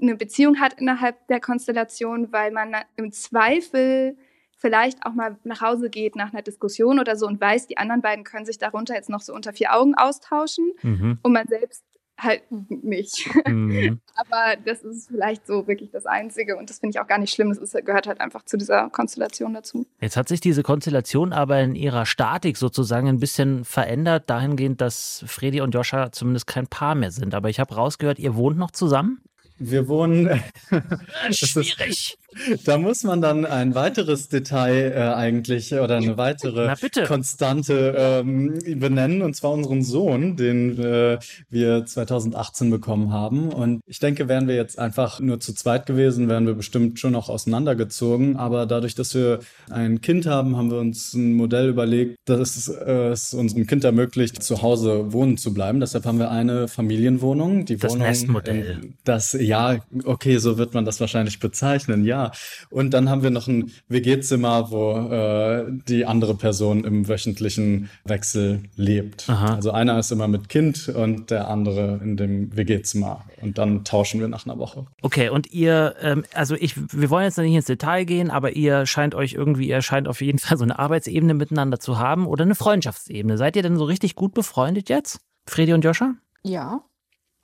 eine 0.01 0.15
Beziehung 0.15 0.59
hat 0.59 0.79
innerhalb 0.79 1.27
der 1.27 1.39
Konstellation, 1.39 2.31
weil 2.31 2.51
man 2.51 2.75
im 2.95 3.11
Zweifel 3.11 4.17
vielleicht 4.57 5.05
auch 5.05 5.13
mal 5.13 5.37
nach 5.43 5.61
Hause 5.61 5.89
geht 5.89 6.15
nach 6.15 6.33
einer 6.33 6.41
Diskussion 6.41 6.99
oder 6.99 7.15
so 7.15 7.27
und 7.27 7.39
weiß, 7.39 7.67
die 7.67 7.77
anderen 7.77 8.01
beiden 8.01 8.23
können 8.23 8.45
sich 8.45 8.57
darunter 8.57 8.95
jetzt 8.95 9.09
noch 9.09 9.21
so 9.21 9.33
unter 9.33 9.53
vier 9.53 9.75
Augen 9.75 9.95
austauschen 9.95 10.71
mhm. 10.81 11.19
und 11.21 11.33
man 11.33 11.47
selbst 11.47 11.83
halt 12.17 12.43
nicht. 12.49 13.29
Mhm. 13.45 13.99
Aber 14.15 14.55
das 14.63 14.83
ist 14.83 15.09
vielleicht 15.09 15.45
so 15.45 15.67
wirklich 15.67 15.91
das 15.91 16.05
Einzige 16.05 16.55
und 16.55 16.69
das 16.69 16.79
finde 16.79 16.95
ich 16.95 17.01
auch 17.01 17.07
gar 17.07 17.17
nicht 17.17 17.33
schlimm. 17.33 17.53
Das 17.53 17.71
gehört 17.73 18.07
halt 18.07 18.21
einfach 18.21 18.43
zu 18.43 18.57
dieser 18.57 18.89
Konstellation 18.89 19.53
dazu. 19.53 19.85
Jetzt 19.99 20.15
hat 20.15 20.29
sich 20.29 20.39
diese 20.39 20.63
Konstellation 20.63 21.33
aber 21.33 21.59
in 21.59 21.75
ihrer 21.75 22.05
Statik 22.05 22.57
sozusagen 22.57 23.07
ein 23.07 23.19
bisschen 23.19 23.65
verändert, 23.65 24.29
dahingehend, 24.29 24.81
dass 24.81 25.25
Fredi 25.27 25.61
und 25.61 25.73
Joscha 25.73 26.11
zumindest 26.11 26.47
kein 26.47 26.67
Paar 26.67 26.95
mehr 26.95 27.11
sind. 27.11 27.35
Aber 27.35 27.49
ich 27.49 27.59
habe 27.59 27.75
rausgehört, 27.75 28.19
ihr 28.19 28.35
wohnt 28.35 28.57
noch 28.57 28.71
zusammen? 28.71 29.21
Wir 29.57 29.87
wohnen. 29.87 30.43
Schwierig. 31.31 32.17
Da 32.65 32.77
muss 32.77 33.03
man 33.03 33.21
dann 33.21 33.45
ein 33.45 33.75
weiteres 33.75 34.27
Detail 34.27 34.91
äh, 34.91 35.13
eigentlich 35.13 35.73
oder 35.73 35.97
eine 35.97 36.17
weitere 36.17 36.73
Konstante 37.05 37.95
ähm, 37.97 38.59
benennen, 38.79 39.21
und 39.21 39.35
zwar 39.35 39.51
unseren 39.51 39.83
Sohn, 39.83 40.35
den 40.35 40.77
äh, 40.79 41.17
wir 41.49 41.85
2018 41.85 42.69
bekommen 42.69 43.13
haben. 43.13 43.49
Und 43.49 43.81
ich 43.87 43.99
denke, 43.99 44.27
wären 44.27 44.47
wir 44.47 44.55
jetzt 44.55 44.79
einfach 44.79 45.19
nur 45.19 45.39
zu 45.39 45.53
zweit 45.53 45.85
gewesen, 45.85 46.27
wären 46.27 46.45
wir 46.45 46.53
bestimmt 46.53 46.99
schon 46.99 47.13
noch 47.13 47.29
auseinandergezogen. 47.29 48.35
Aber 48.37 48.65
dadurch, 48.65 48.95
dass 48.95 49.15
wir 49.15 49.39
ein 49.69 50.01
Kind 50.01 50.25
haben, 50.25 50.57
haben 50.57 50.71
wir 50.71 50.79
uns 50.79 51.13
ein 51.13 51.33
Modell 51.33 51.69
überlegt, 51.69 52.17
dass 52.25 52.67
äh, 52.67 53.09
es 53.09 53.33
unserem 53.33 53.65
Kind 53.67 53.83
ermöglicht, 53.83 54.43
zu 54.43 54.61
Hause 54.61 55.13
wohnen 55.13 55.37
zu 55.37 55.53
bleiben. 55.53 55.79
Deshalb 55.79 56.05
haben 56.05 56.19
wir 56.19 56.31
eine 56.31 56.67
Familienwohnung. 56.67 57.65
Die 57.65 57.77
das 57.77 57.93
Wohnung, 57.93 58.07
Nestmodell. 58.07 58.93
das 59.03 59.33
ja, 59.33 59.77
okay, 60.03 60.37
so 60.37 60.57
wird 60.57 60.73
man 60.73 60.85
das 60.85 60.99
wahrscheinlich 60.99 61.39
bezeichnen, 61.39 62.05
ja. 62.25 62.67
Und 62.69 62.91
dann 62.93 63.09
haben 63.09 63.23
wir 63.23 63.29
noch 63.29 63.47
ein 63.47 63.71
WG-Zimmer, 63.87 64.71
wo 64.71 64.93
äh, 65.11 65.65
die 65.87 66.05
andere 66.05 66.35
Person 66.35 66.83
im 66.83 67.07
wöchentlichen 67.07 67.89
Wechsel 68.03 68.63
lebt. 68.75 69.29
Aha. 69.29 69.55
Also 69.55 69.71
einer 69.71 69.97
ist 69.99 70.11
immer 70.11 70.27
mit 70.27 70.49
Kind 70.49 70.89
und 70.89 71.31
der 71.31 71.47
andere 71.47 71.99
in 72.03 72.17
dem 72.17 72.55
WG-Zimmer. 72.55 73.25
Und 73.41 73.57
dann 73.57 73.83
tauschen 73.83 74.19
wir 74.19 74.27
nach 74.27 74.45
einer 74.45 74.57
Woche. 74.57 74.85
Okay, 75.01 75.29
und 75.29 75.51
ihr, 75.51 75.95
ähm, 76.01 76.25
also 76.33 76.55
ich, 76.55 76.75
wir 76.77 77.09
wollen 77.09 77.25
jetzt 77.25 77.37
nicht 77.37 77.53
ins 77.53 77.65
Detail 77.65 78.05
gehen, 78.05 78.31
aber 78.31 78.51
ihr 78.51 78.85
scheint 78.85 79.15
euch 79.15 79.33
irgendwie, 79.33 79.67
ihr 79.67 79.81
scheint 79.81 80.07
auf 80.07 80.21
jeden 80.21 80.39
Fall 80.39 80.57
so 80.57 80.63
eine 80.63 80.79
Arbeitsebene 80.79 81.33
miteinander 81.33 81.79
zu 81.79 81.99
haben 81.99 82.27
oder 82.27 82.43
eine 82.43 82.55
Freundschaftsebene. 82.55 83.37
Seid 83.37 83.55
ihr 83.55 83.63
denn 83.63 83.77
so 83.77 83.85
richtig 83.85 84.15
gut 84.15 84.33
befreundet 84.33 84.89
jetzt? 84.89 85.19
Fredi 85.47 85.73
und 85.73 85.83
Joscha? 85.83 86.15
Ja, 86.43 86.81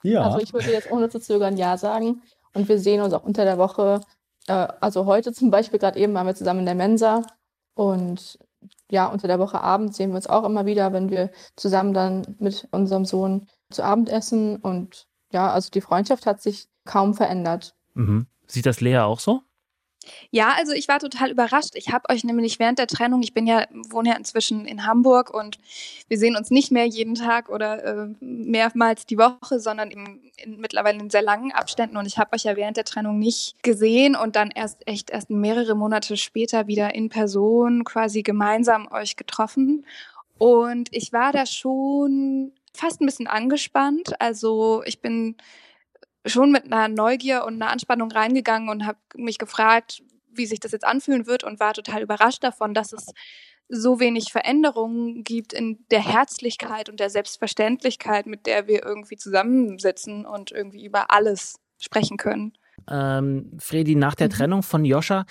ja. 0.02 0.22
Also 0.22 0.38
ich 0.38 0.52
würde 0.52 0.70
jetzt 0.70 0.90
ohne 0.90 1.08
zu 1.08 1.20
zögern 1.20 1.56
Ja 1.56 1.76
sagen. 1.76 2.22
Und 2.54 2.68
wir 2.68 2.78
sehen 2.78 3.00
uns 3.00 3.14
auch 3.14 3.24
unter 3.24 3.44
der 3.44 3.58
Woche. 3.58 4.00
Äh, 4.46 4.68
also 4.80 5.06
heute 5.06 5.32
zum 5.32 5.50
Beispiel, 5.50 5.78
gerade 5.78 5.98
eben 5.98 6.14
waren 6.14 6.26
wir 6.26 6.34
zusammen 6.34 6.60
in 6.60 6.66
der 6.66 6.74
Mensa. 6.74 7.22
Und 7.74 8.38
ja, 8.90 9.06
unter 9.06 9.28
der 9.28 9.38
Woche 9.38 9.60
abends 9.60 9.96
sehen 9.96 10.10
wir 10.10 10.16
uns 10.16 10.26
auch 10.26 10.44
immer 10.44 10.66
wieder, 10.66 10.92
wenn 10.92 11.10
wir 11.10 11.30
zusammen 11.56 11.94
dann 11.94 12.36
mit 12.38 12.68
unserem 12.70 13.04
Sohn 13.04 13.48
zu 13.70 13.82
Abend 13.82 14.08
essen. 14.08 14.56
Und 14.56 15.06
ja, 15.32 15.50
also 15.50 15.70
die 15.70 15.80
Freundschaft 15.80 16.26
hat 16.26 16.42
sich 16.42 16.68
kaum 16.84 17.14
verändert. 17.14 17.74
Mhm. 17.94 18.26
Sieht 18.46 18.66
das 18.66 18.80
Lea 18.80 18.98
auch 18.98 19.20
so? 19.20 19.42
Ja, 20.30 20.54
also 20.56 20.72
ich 20.72 20.88
war 20.88 20.98
total 20.98 21.30
überrascht. 21.30 21.74
Ich 21.74 21.92
habe 21.92 22.08
euch 22.10 22.24
nämlich 22.24 22.58
während 22.58 22.78
der 22.78 22.86
Trennung, 22.86 23.22
ich 23.22 23.34
bin 23.34 23.46
ja, 23.46 23.66
wohne 23.90 24.10
ja 24.10 24.16
inzwischen 24.16 24.66
in 24.66 24.86
Hamburg 24.86 25.32
und 25.32 25.58
wir 26.08 26.18
sehen 26.18 26.36
uns 26.36 26.50
nicht 26.50 26.70
mehr 26.70 26.86
jeden 26.86 27.14
Tag 27.14 27.48
oder 27.48 27.84
äh, 27.84 28.08
mehrmals 28.20 29.06
die 29.06 29.18
Woche, 29.18 29.60
sondern 29.60 29.90
im, 29.90 30.20
in, 30.36 30.58
mittlerweile 30.58 30.98
in 30.98 31.10
sehr 31.10 31.22
langen 31.22 31.52
Abständen. 31.52 31.96
Und 31.96 32.06
ich 32.06 32.18
habe 32.18 32.32
euch 32.34 32.44
ja 32.44 32.56
während 32.56 32.76
der 32.76 32.84
Trennung 32.84 33.18
nicht 33.18 33.62
gesehen 33.62 34.16
und 34.16 34.36
dann 34.36 34.50
erst 34.50 34.86
echt 34.86 35.10
erst 35.10 35.30
mehrere 35.30 35.74
Monate 35.74 36.16
später 36.16 36.66
wieder 36.66 36.94
in 36.94 37.08
Person 37.08 37.84
quasi 37.84 38.22
gemeinsam 38.22 38.88
euch 38.90 39.16
getroffen. 39.16 39.84
Und 40.38 40.88
ich 40.90 41.12
war 41.12 41.32
da 41.32 41.46
schon 41.46 42.52
fast 42.74 43.00
ein 43.00 43.06
bisschen 43.06 43.26
angespannt. 43.26 44.20
Also 44.20 44.82
ich 44.84 45.00
bin 45.00 45.36
schon 46.26 46.52
mit 46.52 46.64
einer 46.64 46.88
Neugier 46.88 47.44
und 47.44 47.54
einer 47.54 47.70
Anspannung 47.70 48.10
reingegangen 48.10 48.68
und 48.68 48.86
habe 48.86 48.98
mich 49.16 49.38
gefragt, 49.38 50.02
wie 50.30 50.46
sich 50.46 50.60
das 50.60 50.72
jetzt 50.72 50.84
anfühlen 50.84 51.26
wird 51.26 51.44
und 51.44 51.60
war 51.60 51.74
total 51.74 52.02
überrascht 52.02 52.42
davon, 52.42 52.74
dass 52.74 52.92
es 52.92 53.06
so 53.68 54.00
wenig 54.00 54.32
Veränderungen 54.32 55.24
gibt 55.24 55.52
in 55.52 55.84
der 55.90 56.06
Herzlichkeit 56.06 56.88
und 56.88 57.00
der 57.00 57.10
Selbstverständlichkeit, 57.10 58.26
mit 58.26 58.46
der 58.46 58.66
wir 58.66 58.84
irgendwie 58.84 59.16
zusammensitzen 59.16 60.26
und 60.26 60.52
irgendwie 60.52 60.84
über 60.84 61.10
alles 61.10 61.56
sprechen 61.78 62.16
können. 62.16 62.52
Ähm, 62.90 63.52
Fredi, 63.58 63.94
nach 63.94 64.14
der 64.14 64.28
mhm. 64.28 64.32
Trennung 64.32 64.62
von 64.62 64.84
Joscha, 64.84 65.24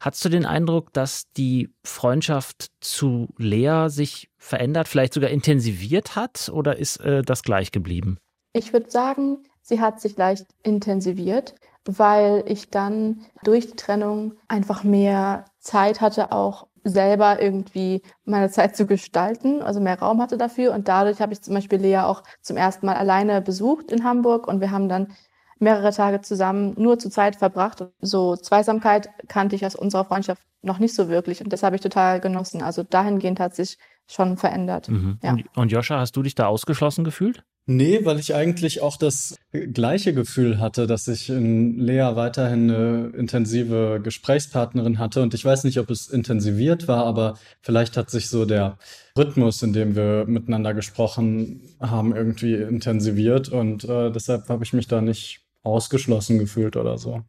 hast 0.00 0.24
du 0.24 0.28
den 0.28 0.44
Eindruck, 0.44 0.92
dass 0.92 1.30
die 1.36 1.72
Freundschaft 1.84 2.68
zu 2.80 3.28
Lea 3.38 3.86
sich 3.88 4.28
verändert, 4.38 4.88
vielleicht 4.88 5.14
sogar 5.14 5.30
intensiviert 5.30 6.16
hat 6.16 6.50
oder 6.52 6.76
ist 6.76 6.98
äh, 6.98 7.22
das 7.22 7.42
gleich 7.42 7.72
geblieben? 7.72 8.18
Ich 8.52 8.72
würde 8.72 8.90
sagen, 8.90 9.38
Sie 9.66 9.80
hat 9.80 9.98
sich 9.98 10.18
leicht 10.18 10.46
intensiviert, 10.62 11.54
weil 11.86 12.44
ich 12.46 12.70
dann 12.70 13.24
durch 13.44 13.66
die 13.66 13.76
Trennung 13.76 14.34
einfach 14.46 14.84
mehr 14.84 15.46
Zeit 15.58 16.02
hatte, 16.02 16.32
auch 16.32 16.66
selber 16.84 17.40
irgendwie 17.40 18.02
meine 18.26 18.50
Zeit 18.50 18.76
zu 18.76 18.84
gestalten, 18.84 19.62
also 19.62 19.80
mehr 19.80 19.98
Raum 19.98 20.20
hatte 20.20 20.36
dafür. 20.36 20.74
Und 20.74 20.86
dadurch 20.86 21.22
habe 21.22 21.32
ich 21.32 21.40
zum 21.40 21.54
Beispiel 21.54 21.78
Lea 21.78 22.00
auch 22.00 22.22
zum 22.42 22.58
ersten 22.58 22.84
Mal 22.84 22.96
alleine 22.96 23.40
besucht 23.40 23.90
in 23.90 24.04
Hamburg 24.04 24.46
und 24.46 24.60
wir 24.60 24.70
haben 24.70 24.90
dann 24.90 25.14
mehrere 25.58 25.92
Tage 25.92 26.20
zusammen 26.20 26.74
nur 26.76 26.98
zu 26.98 27.08
Zeit 27.08 27.36
verbracht. 27.36 27.86
So 28.02 28.36
Zweisamkeit 28.36 29.08
kannte 29.28 29.56
ich 29.56 29.64
aus 29.64 29.74
unserer 29.74 30.04
Freundschaft 30.04 30.42
noch 30.60 30.78
nicht 30.78 30.94
so 30.94 31.08
wirklich 31.08 31.42
und 31.42 31.54
das 31.54 31.62
habe 31.62 31.76
ich 31.76 31.82
total 31.82 32.20
genossen. 32.20 32.62
Also 32.62 32.82
dahingehend 32.82 33.40
hat 33.40 33.54
sich 33.54 33.78
schon 34.06 34.36
verändert. 34.36 34.90
Mhm. 34.90 35.18
Ja. 35.22 35.30
Und, 35.30 35.56
und 35.56 35.72
Joscha, 35.72 35.98
hast 35.98 36.14
du 36.16 36.22
dich 36.22 36.34
da 36.34 36.48
ausgeschlossen 36.48 37.02
gefühlt? 37.04 37.44
Nee, 37.66 38.04
weil 38.04 38.18
ich 38.18 38.34
eigentlich 38.34 38.82
auch 38.82 38.98
das 38.98 39.36
gleiche 39.50 40.12
Gefühl 40.12 40.60
hatte, 40.60 40.86
dass 40.86 41.08
ich 41.08 41.30
in 41.30 41.78
Lea 41.78 42.10
weiterhin 42.14 42.70
eine 42.70 43.12
intensive 43.16 44.00
Gesprächspartnerin 44.02 44.98
hatte. 44.98 45.22
Und 45.22 45.32
ich 45.32 45.44
weiß 45.44 45.64
nicht, 45.64 45.78
ob 45.78 45.88
es 45.88 46.08
intensiviert 46.08 46.88
war, 46.88 47.06
aber 47.06 47.38
vielleicht 47.62 47.96
hat 47.96 48.10
sich 48.10 48.28
so 48.28 48.44
der 48.44 48.76
Rhythmus, 49.16 49.62
in 49.62 49.72
dem 49.72 49.96
wir 49.96 50.26
miteinander 50.26 50.74
gesprochen 50.74 51.62
haben, 51.80 52.14
irgendwie 52.14 52.54
intensiviert. 52.54 53.48
Und 53.48 53.84
äh, 53.84 54.10
deshalb 54.10 54.50
habe 54.50 54.62
ich 54.62 54.74
mich 54.74 54.86
da 54.86 55.00
nicht 55.00 55.40
ausgeschlossen 55.62 56.38
gefühlt 56.38 56.76
oder 56.76 56.98
so. 56.98 57.22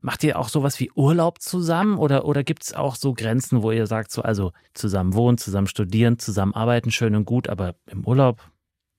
Macht 0.00 0.24
ihr 0.24 0.38
auch 0.38 0.48
sowas 0.48 0.80
wie 0.80 0.90
Urlaub 0.94 1.42
zusammen 1.42 1.98
oder, 1.98 2.24
oder 2.24 2.42
gibt 2.42 2.62
es 2.64 2.72
auch 2.72 2.94
so 2.94 3.12
Grenzen, 3.12 3.62
wo 3.62 3.70
ihr 3.70 3.86
sagt, 3.86 4.10
so, 4.10 4.22
also 4.22 4.52
zusammen 4.72 5.12
wohnen, 5.12 5.36
zusammen 5.36 5.66
studieren, 5.66 6.18
zusammen 6.18 6.54
arbeiten, 6.54 6.90
schön 6.90 7.14
und 7.14 7.26
gut, 7.26 7.48
aber 7.48 7.74
im 7.86 8.06
Urlaub 8.06 8.40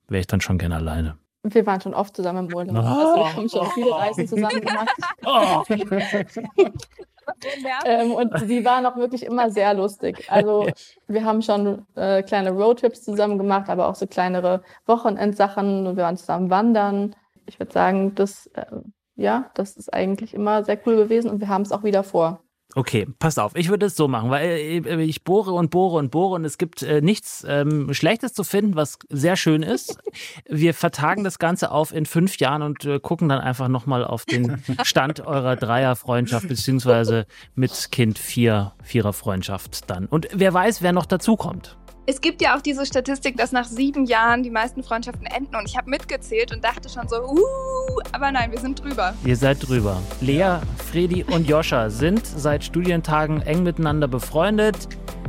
wäre 0.08 0.22
ich 0.22 0.28
dann 0.28 0.42
schon 0.42 0.58
gerne 0.58 0.76
alleine. 0.76 1.18
Wir 1.44 1.66
waren 1.66 1.82
schon 1.82 1.94
oft 1.94 2.16
zusammen 2.16 2.48
im 2.48 2.56
Urlaub. 2.56 2.76
Oh. 2.76 2.80
Also 2.80 3.16
wir 3.16 3.36
haben 3.36 3.50
schon 3.50 3.68
viele 3.72 3.92
Reisen 3.92 4.28
zusammen 4.28 4.62
gemacht. 4.62 4.96
Oh. 5.26 5.64
ähm, 7.86 8.14
und 8.14 8.40
sie 8.48 8.64
waren 8.64 8.86
auch 8.86 8.96
wirklich 8.96 9.24
immer 9.24 9.50
sehr 9.50 9.74
lustig. 9.74 10.32
Also 10.32 10.68
wir 11.08 11.26
haben 11.26 11.42
schon 11.42 11.86
äh, 11.96 12.24
kleine 12.24 12.52
Roadtrips 12.52 13.04
zusammen 13.04 13.38
gemacht, 13.38 13.70
aber 13.70 13.90
auch 13.90 13.96
so 13.96 14.08
kleinere 14.08 14.64
Wochenendsachen. 14.86 15.98
Wir 15.98 16.04
waren 16.04 16.18
zusammen 16.18 16.50
wandern. 16.50 17.16
Ich 17.46 17.60
würde 17.60 17.74
sagen, 17.74 18.16
das, 18.16 18.48
äh, 18.54 18.66
ja, 19.16 19.52
das 19.54 19.76
ist 19.76 19.94
eigentlich 19.94 20.34
immer 20.34 20.64
sehr 20.64 20.80
cool 20.86 20.96
gewesen 20.96 21.30
und 21.30 21.42
wir 21.42 21.50
haben 21.50 21.64
es 21.64 21.74
auch 21.74 21.84
wieder 21.84 22.04
vor. 22.04 22.43
Okay, 22.76 23.08
passt 23.20 23.40
auf. 23.40 23.56
Ich 23.56 23.70
würde 23.70 23.86
es 23.86 23.96
so 23.96 24.08
machen, 24.08 24.32
weil 24.32 24.48
äh, 24.48 25.04
ich 25.04 25.24
bohre 25.24 25.52
und 25.52 25.70
bohre 25.70 25.98
und 25.98 26.10
bohre 26.10 26.36
und 26.36 26.46
es 26.46 26.58
gibt 26.58 26.82
äh, 26.82 27.02
nichts 27.02 27.46
ähm, 27.48 27.94
Schlechtes 27.94 28.34
zu 28.34 28.44
finden, 28.44 28.76
was 28.76 28.98
sehr 29.10 29.36
schön 29.36 29.62
ist. 29.62 30.00
Wir 30.50 30.74
vertagen 30.74 31.24
das 31.24 31.38
Ganze 31.38 31.72
auf 31.72 31.94
in 31.94 32.08
fünf 32.08 32.38
Jahren 32.38 32.64
und 32.64 32.84
äh, 32.86 33.00
gucken 33.00 33.30
dann 33.30 33.42
einfach 33.42 33.68
nochmal 33.68 34.04
auf 34.04 34.26
den 34.26 34.64
Stand 34.84 35.20
eurer 35.20 35.56
Dreierfreundschaft 35.56 36.48
beziehungsweise 36.48 37.28
mit 37.54 37.92
Kind 37.92 38.18
vier, 38.18 38.74
Vierer 38.82 39.14
Freundschaft 39.14 39.90
dann. 39.90 40.08
Und 40.08 40.28
wer 40.34 40.54
weiß, 40.54 40.82
wer 40.82 40.94
noch 40.94 41.06
dazukommt. 41.06 41.78
Es 42.06 42.20
gibt 42.20 42.42
ja 42.42 42.58
auch 42.58 42.62
diese 42.62 42.86
Statistik, 42.86 43.38
dass 43.38 43.54
nach 43.54 43.64
sieben 43.64 44.06
Jahren 44.06 44.44
die 44.44 44.50
meisten 44.50 44.84
Freundschaften 44.84 45.26
enden. 45.26 45.56
Und 45.56 45.66
ich 45.66 45.78
habe 45.78 45.90
mitgezählt 45.90 46.54
und 46.54 46.62
dachte 46.62 46.90
schon 46.90 47.08
so, 47.08 47.16
uh, 47.16 47.40
aber 48.12 48.30
nein, 48.30 48.52
wir 48.52 48.60
sind 48.60 48.84
drüber. 48.84 49.14
Ihr 49.24 49.38
seid 49.38 49.66
drüber. 49.66 50.02
Lea, 50.20 50.58
Fredi 50.92 51.24
und 51.24 51.48
Joscha 51.48 51.90
sind 51.90 52.26
seit 52.26 52.66
Studientagen 52.66 53.42
eng 53.44 53.64
miteinander 53.64 54.10
befreundet. 54.10 54.76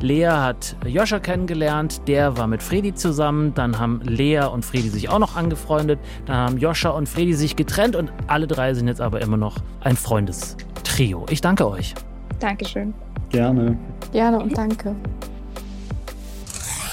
Lea 0.01 0.27
hat 0.27 0.77
Joscha 0.85 1.21
kennengelernt, 1.21 2.09
der 2.09 2.37
war 2.37 2.49
mit 2.49 2.61
Fredi 2.61 2.93
zusammen. 2.93 3.55
Dann 3.55 3.79
haben 3.79 4.01
Lea 4.03 4.47
und 4.53 4.65
Fredi 4.65 4.89
sich 4.89 5.09
auch 5.09 5.21
noch 5.21 5.37
angefreundet. 5.37 6.01
Dann 6.27 6.37
haben 6.37 6.59
Joscha 6.59 6.91
und 6.91 7.09
Fredi 7.09 7.35
sich 7.35 7.55
getrennt 7.55 7.95
und 7.95 8.13
alle 8.27 8.49
drei 8.49 8.75
sind 8.75 8.89
jetzt 8.89 9.01
aber 9.01 9.21
immer 9.21 9.37
noch 9.37 9.59
ein 9.81 9.97
Freundestrio. 9.97 11.25
Ich 11.31 11.41
danke 11.41 11.69
euch. 11.69 11.95
Dankeschön. 12.41 12.93
Gerne. 13.31 13.79
Gerne 14.11 14.41
und 14.41 14.59
danke. 14.59 14.97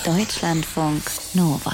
Deutschlandfunk 0.05 1.03
Nova. 1.35 1.73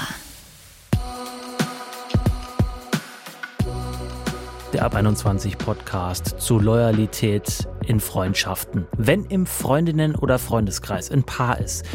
Der 4.74 4.84
Ab 4.84 4.94
21 4.94 5.56
Podcast 5.56 6.38
zu 6.38 6.58
Loyalität 6.58 7.66
in 7.86 8.00
Freundschaften. 8.00 8.86
Wenn 8.98 9.24
im 9.24 9.46
Freundinnen- 9.46 10.14
oder 10.14 10.38
Freundeskreis 10.38 11.10
ein 11.10 11.22
Paar 11.22 11.58
ist 11.58 11.86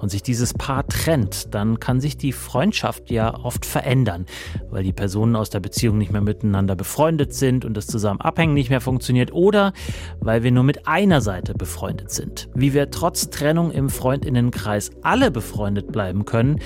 und 0.00 0.08
sich 0.08 0.22
dieses 0.22 0.54
Paar 0.54 0.86
trennt, 0.86 1.54
dann 1.54 1.78
kann 1.78 2.00
sich 2.00 2.16
die 2.16 2.32
Freundschaft 2.32 3.10
ja 3.10 3.34
oft 3.44 3.66
verändern, 3.66 4.26
weil 4.70 4.82
die 4.82 4.92
Personen 4.92 5.36
aus 5.36 5.50
der 5.50 5.60
Beziehung 5.60 5.98
nicht 5.98 6.12
mehr 6.12 6.20
miteinander 6.20 6.74
befreundet 6.74 7.34
sind 7.34 7.64
und 7.64 7.76
das 7.76 7.86
Zusammenabhängen 7.86 8.54
nicht 8.54 8.70
mehr 8.70 8.80
funktioniert 8.80 9.32
oder 9.32 9.72
weil 10.20 10.42
wir 10.42 10.52
nur 10.52 10.64
mit 10.64 10.86
einer 10.86 11.20
Seite 11.20 11.54
befreundet 11.54 12.10
sind. 12.10 12.48
Wie 12.54 12.74
wir 12.74 12.90
trotz 12.90 13.30
Trennung 13.30 13.70
im 13.70 13.90
Freundinnenkreis 13.90 14.90
alle 15.02 15.30
befreundet 15.30 15.92
bleiben 15.92 16.24
können, 16.24 16.60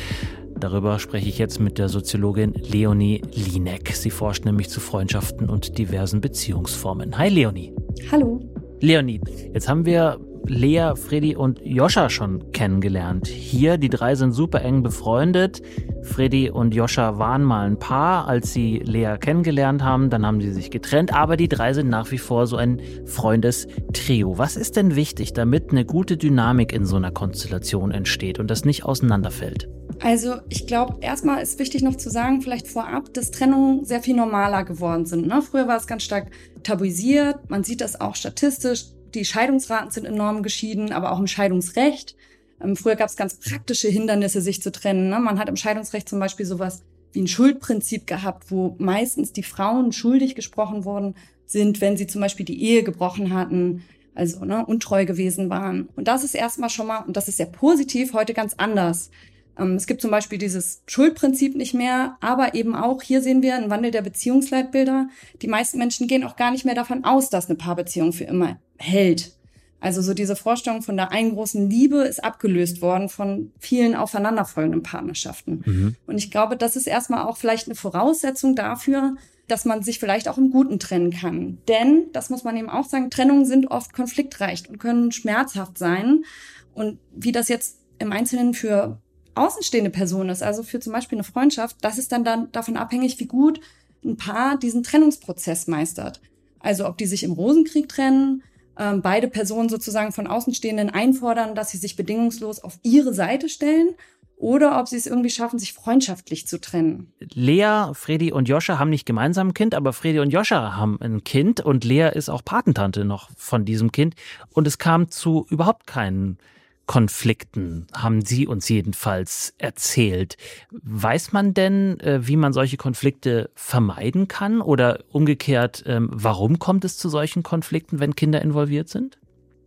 Darüber 0.56 1.00
spreche 1.00 1.28
ich 1.28 1.36
jetzt 1.36 1.58
mit 1.58 1.78
der 1.78 1.88
Soziologin 1.88 2.52
Leonie 2.54 3.20
Linek. 3.32 3.92
Sie 3.94 4.10
forscht 4.10 4.44
nämlich 4.44 4.70
zu 4.70 4.80
Freundschaften 4.80 5.50
und 5.50 5.76
diversen 5.78 6.20
Beziehungsformen. 6.20 7.18
Hi 7.18 7.28
Leonie. 7.28 7.74
Hallo. 8.10 8.40
Leonie, 8.80 9.20
jetzt 9.52 9.68
haben 9.68 9.84
wir 9.84 10.20
Lea, 10.46 10.92
Freddy 10.94 11.36
und 11.36 11.60
Joscha 11.64 12.10
schon 12.10 12.52
kennengelernt. 12.52 13.26
Hier, 13.26 13.78
die 13.78 13.88
drei 13.88 14.14
sind 14.14 14.32
super 14.32 14.62
eng 14.62 14.82
befreundet. 14.82 15.62
Freddy 16.02 16.50
und 16.50 16.74
Joscha 16.74 17.18
waren 17.18 17.42
mal 17.42 17.66
ein 17.66 17.78
Paar, 17.78 18.28
als 18.28 18.52
sie 18.52 18.78
Lea 18.78 19.16
kennengelernt 19.18 19.82
haben. 19.82 20.10
Dann 20.10 20.26
haben 20.26 20.40
sie 20.40 20.52
sich 20.52 20.70
getrennt. 20.70 21.14
Aber 21.14 21.36
die 21.36 21.48
drei 21.48 21.72
sind 21.72 21.88
nach 21.88 22.10
wie 22.10 22.18
vor 22.18 22.46
so 22.46 22.56
ein 22.56 22.80
Freundestrio. 23.06 24.36
Was 24.38 24.56
ist 24.56 24.76
denn 24.76 24.96
wichtig, 24.96 25.32
damit 25.32 25.70
eine 25.70 25.84
gute 25.84 26.16
Dynamik 26.16 26.72
in 26.72 26.84
so 26.84 26.96
einer 26.96 27.10
Konstellation 27.10 27.90
entsteht 27.90 28.38
und 28.38 28.50
das 28.50 28.64
nicht 28.64 28.84
auseinanderfällt? 28.84 29.68
Also 30.00 30.34
ich 30.48 30.66
glaube, 30.66 30.98
erstmal 31.00 31.42
ist 31.42 31.58
wichtig 31.58 31.82
noch 31.82 31.96
zu 31.96 32.10
sagen, 32.10 32.42
vielleicht 32.42 32.68
vorab, 32.68 33.14
dass 33.14 33.30
Trennungen 33.30 33.84
sehr 33.84 34.00
viel 34.00 34.16
normaler 34.16 34.64
geworden 34.64 35.06
sind. 35.06 35.26
Ne? 35.26 35.40
Früher 35.40 35.68
war 35.68 35.76
es 35.76 35.86
ganz 35.86 36.02
stark 36.02 36.30
tabuisiert. 36.62 37.48
Man 37.48 37.64
sieht 37.64 37.80
das 37.80 38.00
auch 38.00 38.14
statistisch. 38.14 38.86
Die 39.14 39.24
Scheidungsraten 39.24 39.90
sind 39.90 40.06
enorm 40.06 40.42
geschieden, 40.42 40.92
aber 40.92 41.12
auch 41.12 41.20
im 41.20 41.28
Scheidungsrecht. 41.28 42.16
Ähm, 42.60 42.76
früher 42.76 42.96
gab 42.96 43.08
es 43.08 43.16
ganz 43.16 43.36
praktische 43.36 43.88
Hindernisse, 43.88 44.40
sich 44.40 44.60
zu 44.60 44.72
trennen. 44.72 45.08
Ne? 45.08 45.20
Man 45.20 45.38
hat 45.38 45.48
im 45.48 45.56
Scheidungsrecht 45.56 46.08
zum 46.08 46.18
Beispiel 46.18 46.46
sowas 46.46 46.82
wie 47.12 47.22
ein 47.22 47.28
Schuldprinzip 47.28 48.08
gehabt, 48.08 48.50
wo 48.50 48.74
meistens 48.78 49.32
die 49.32 49.44
Frauen 49.44 49.92
schuldig 49.92 50.34
gesprochen 50.34 50.84
worden 50.84 51.14
sind, 51.46 51.80
wenn 51.80 51.96
sie 51.96 52.08
zum 52.08 52.20
Beispiel 52.20 52.44
die 52.44 52.60
Ehe 52.60 52.82
gebrochen 52.82 53.32
hatten, 53.32 53.84
also 54.16 54.44
ne, 54.44 54.66
untreu 54.66 55.06
gewesen 55.06 55.48
waren. 55.48 55.88
Und 55.94 56.08
das 56.08 56.24
ist 56.24 56.34
erstmal 56.34 56.70
schon 56.70 56.88
mal, 56.88 57.04
und 57.04 57.16
das 57.16 57.28
ist 57.28 57.36
sehr 57.36 57.46
positiv, 57.46 58.14
heute 58.14 58.34
ganz 58.34 58.54
anders. 58.54 59.10
Ähm, 59.56 59.76
es 59.76 59.86
gibt 59.86 60.00
zum 60.00 60.10
Beispiel 60.10 60.38
dieses 60.38 60.82
Schuldprinzip 60.88 61.54
nicht 61.54 61.74
mehr, 61.74 62.16
aber 62.20 62.54
eben 62.54 62.74
auch 62.74 63.00
hier 63.00 63.22
sehen 63.22 63.42
wir 63.42 63.54
einen 63.54 63.70
Wandel 63.70 63.92
der 63.92 64.02
Beziehungsleitbilder. 64.02 65.08
Die 65.40 65.48
meisten 65.48 65.78
Menschen 65.78 66.08
gehen 66.08 66.24
auch 66.24 66.34
gar 66.34 66.50
nicht 66.50 66.64
mehr 66.64 66.74
davon 66.74 67.04
aus, 67.04 67.30
dass 67.30 67.46
eine 67.46 67.56
Paarbeziehung 67.56 68.12
für 68.12 68.24
immer 68.24 68.58
hält. 68.78 69.32
Also 69.80 70.00
so 70.00 70.14
diese 70.14 70.34
Vorstellung 70.34 70.80
von 70.80 70.96
der 70.96 71.12
einen 71.12 71.34
großen 71.34 71.68
Liebe 71.68 71.98
ist 71.98 72.24
abgelöst 72.24 72.80
worden 72.80 73.10
von 73.10 73.52
vielen 73.58 73.94
aufeinanderfolgenden 73.94 74.82
Partnerschaften. 74.82 75.62
Mhm. 75.64 75.96
Und 76.06 76.16
ich 76.16 76.30
glaube, 76.30 76.56
das 76.56 76.74
ist 76.74 76.86
erstmal 76.86 77.26
auch 77.26 77.36
vielleicht 77.36 77.66
eine 77.66 77.74
Voraussetzung 77.74 78.56
dafür, 78.56 79.16
dass 79.46 79.66
man 79.66 79.82
sich 79.82 79.98
vielleicht 79.98 80.28
auch 80.28 80.38
im 80.38 80.50
Guten 80.50 80.78
trennen 80.78 81.10
kann. 81.10 81.58
Denn, 81.68 82.04
das 82.12 82.30
muss 82.30 82.44
man 82.44 82.56
eben 82.56 82.70
auch 82.70 82.86
sagen, 82.88 83.10
Trennungen 83.10 83.44
sind 83.44 83.70
oft 83.70 83.92
konfliktreich 83.92 84.66
und 84.70 84.78
können 84.78 85.12
schmerzhaft 85.12 85.76
sein. 85.76 86.24
Und 86.72 86.98
wie 87.14 87.32
das 87.32 87.48
jetzt 87.48 87.78
im 87.98 88.10
Einzelnen 88.10 88.54
für 88.54 88.98
außenstehende 89.34 89.90
Person 89.90 90.30
ist, 90.30 90.42
also 90.42 90.62
für 90.62 90.80
zum 90.80 90.94
Beispiel 90.94 91.18
eine 91.18 91.24
Freundschaft, 91.24 91.76
das 91.82 91.98
ist 91.98 92.10
dann, 92.12 92.24
dann 92.24 92.50
davon 92.52 92.76
abhängig, 92.76 93.20
wie 93.20 93.26
gut 93.26 93.60
ein 94.04 94.16
Paar 94.16 94.58
diesen 94.58 94.82
Trennungsprozess 94.82 95.66
meistert. 95.66 96.20
Also 96.58 96.86
ob 96.86 96.96
die 96.96 97.06
sich 97.06 97.22
im 97.22 97.32
Rosenkrieg 97.32 97.88
trennen, 97.88 98.42
ähm, 98.78 99.02
beide 99.02 99.28
Personen 99.28 99.68
sozusagen 99.68 100.12
von 100.12 100.26
Außenstehenden 100.26 100.90
einfordern, 100.90 101.54
dass 101.54 101.70
sie 101.70 101.78
sich 101.78 101.96
bedingungslos 101.96 102.60
auf 102.60 102.78
ihre 102.82 103.14
Seite 103.14 103.48
stellen 103.48 103.90
oder 104.36 104.80
ob 104.80 104.88
sie 104.88 104.96
es 104.96 105.06
irgendwie 105.06 105.30
schaffen, 105.30 105.58
sich 105.58 105.72
freundschaftlich 105.72 106.46
zu 106.46 106.60
trennen. 106.60 107.12
Lea, 107.32 107.92
Fredi 107.92 108.32
und 108.32 108.48
Joscha 108.48 108.78
haben 108.78 108.90
nicht 108.90 109.06
gemeinsam 109.06 109.48
ein 109.48 109.54
Kind, 109.54 109.74
aber 109.74 109.92
Fredi 109.92 110.18
und 110.18 110.30
Joscha 110.30 110.76
haben 110.76 111.00
ein 111.00 111.24
Kind 111.24 111.60
und 111.60 111.84
Lea 111.84 112.10
ist 112.12 112.28
auch 112.28 112.44
Patentante 112.44 113.04
noch 113.04 113.30
von 113.36 113.64
diesem 113.64 113.92
Kind 113.92 114.14
und 114.50 114.66
es 114.66 114.78
kam 114.78 115.08
zu 115.08 115.46
überhaupt 115.50 115.86
keinen 115.86 116.38
Konflikten, 116.86 117.86
haben 117.92 118.24
Sie 118.24 118.46
uns 118.46 118.68
jedenfalls 118.68 119.54
erzählt. 119.58 120.36
Weiß 120.70 121.32
man 121.32 121.54
denn, 121.54 121.98
äh, 122.00 122.26
wie 122.26 122.36
man 122.36 122.52
solche 122.52 122.76
Konflikte 122.76 123.50
vermeiden 123.54 124.28
kann? 124.28 124.60
Oder 124.60 125.04
umgekehrt, 125.10 125.84
ähm, 125.86 126.10
warum 126.12 126.58
kommt 126.58 126.84
es 126.84 126.96
zu 126.98 127.08
solchen 127.08 127.42
Konflikten, 127.42 128.00
wenn 128.00 128.14
Kinder 128.14 128.42
involviert 128.42 128.88
sind? 128.88 129.18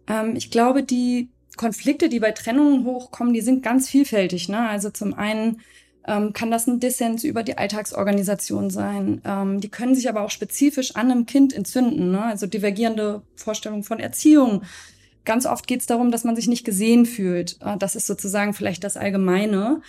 Ähm, 0.08 0.36
ich 0.36 0.52
glaube, 0.52 0.84
die 0.84 1.30
Konflikte, 1.58 2.08
die 2.08 2.20
bei 2.20 2.32
Trennungen 2.32 2.86
hochkommen, 2.86 3.34
die 3.34 3.42
sind 3.42 3.64
ganz 3.64 3.90
vielfältig. 3.90 4.48
Ne? 4.48 4.70
Also 4.70 4.90
zum 4.90 5.14
einen 5.14 5.62
ähm, 6.08 6.32
kann 6.34 6.52
das 6.52 6.68
ein 6.68 6.80
Dissens 6.80 7.24
über 7.24 7.44
die 7.44 7.58
Alltagsorganisation 7.58 8.70
sein. 8.70 9.22
Ähm, 9.26 9.60
die 9.60 9.70
können 9.70 9.96
sich 9.96 10.08
aber 10.08 10.22
auch 10.22 10.32
spezifisch 10.32 10.96
an 10.96 11.12
einem 11.12 11.26
Kind 11.26 11.54
entzünden. 11.54 12.12
Ne? 12.12 12.24
Also 12.24 12.48
divergierende 12.48 13.24
Vorstellungen 13.36 13.84
von 13.84 14.00
Erziehung. 14.00 14.62
Ganz 15.28 15.46
oft 15.46 15.68
geht 15.68 15.82
es 15.82 15.88
darum, 15.88 16.10
dass 16.10 16.24
man 16.24 16.38
sich 16.38 16.48
nicht 16.48 16.64
gesehen 16.64 17.06
fühlt. 17.06 17.58
Äh, 17.62 17.78
das 17.78 17.98
ist 17.98 18.08
sozusagen 18.08 18.54
vielleicht 18.54 18.86
das 18.86 18.96
Allgemeine. 18.96 19.82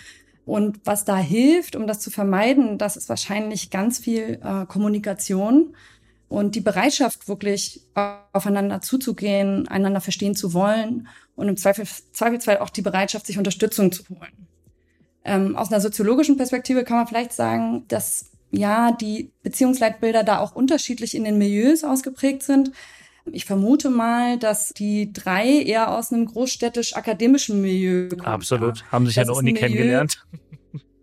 Und 0.45 0.81
was 0.85 1.05
da 1.05 1.17
hilft, 1.17 1.77
um 1.77 1.87
das 1.87 2.01
zu 2.01 2.11
vermeiden, 2.11 2.77
das 2.77 2.97
ist 2.97 3.09
wahrscheinlich 3.09 3.71
ganz 3.71 3.99
viel 3.99 4.41
äh, 4.43 4.67
Kommunikation 4.67 5.77
und 6.29 6.57
die 6.57 6.61
Bereitschaft, 6.61 7.29
wirklich 7.29 7.83
aufeinander 8.33 8.81
zuzugehen, 8.81 9.69
einander 9.69 10.01
verstehen 10.01 10.35
zu 10.35 10.55
wollen 10.55 11.07
und 11.37 11.49
im 11.49 11.57
Zweifel, 11.57 11.87
Zweifelsfall 12.13 12.59
auch 12.59 12.71
die 12.71 12.83
Bereitschaft, 12.83 13.27
sich 13.27 13.39
Unterstützung 13.39 13.93
zu 13.93 14.03
holen. 14.09 14.49
Ähm, 15.25 15.55
aus 15.55 15.71
einer 15.71 15.81
soziologischen 15.81 16.37
Perspektive 16.37 16.83
kann 16.83 16.97
man 16.97 17.07
vielleicht 17.07 17.33
sagen, 17.33 17.85
dass 17.87 18.31
ja 18.51 18.91
die 18.91 19.31
Beziehungsleitbilder 19.45 20.25
da 20.25 20.41
auch 20.41 20.57
unterschiedlich 20.57 21.15
in 21.15 21.23
den 21.23 21.39
Milieus 21.39 21.85
ausgeprägt 21.85 22.43
sind. 22.43 22.73
Ich 23.33 23.45
vermute 23.45 23.91
mal, 23.91 24.39
dass 24.39 24.71
die 24.71 25.13
drei 25.13 25.47
eher 25.47 25.97
aus 25.97 26.13
einem 26.13 26.27
großstädtisch-akademischen 26.27 27.61
Milieu 27.61 28.09
kommen. 28.09 28.25
Absolut. 28.25 28.85
Haben 28.91 29.07
sich 29.07 29.17
ja 29.17 29.23
an 29.23 29.29
der 29.29 29.37
Uni 29.37 29.55
kennengelernt. 29.55 30.25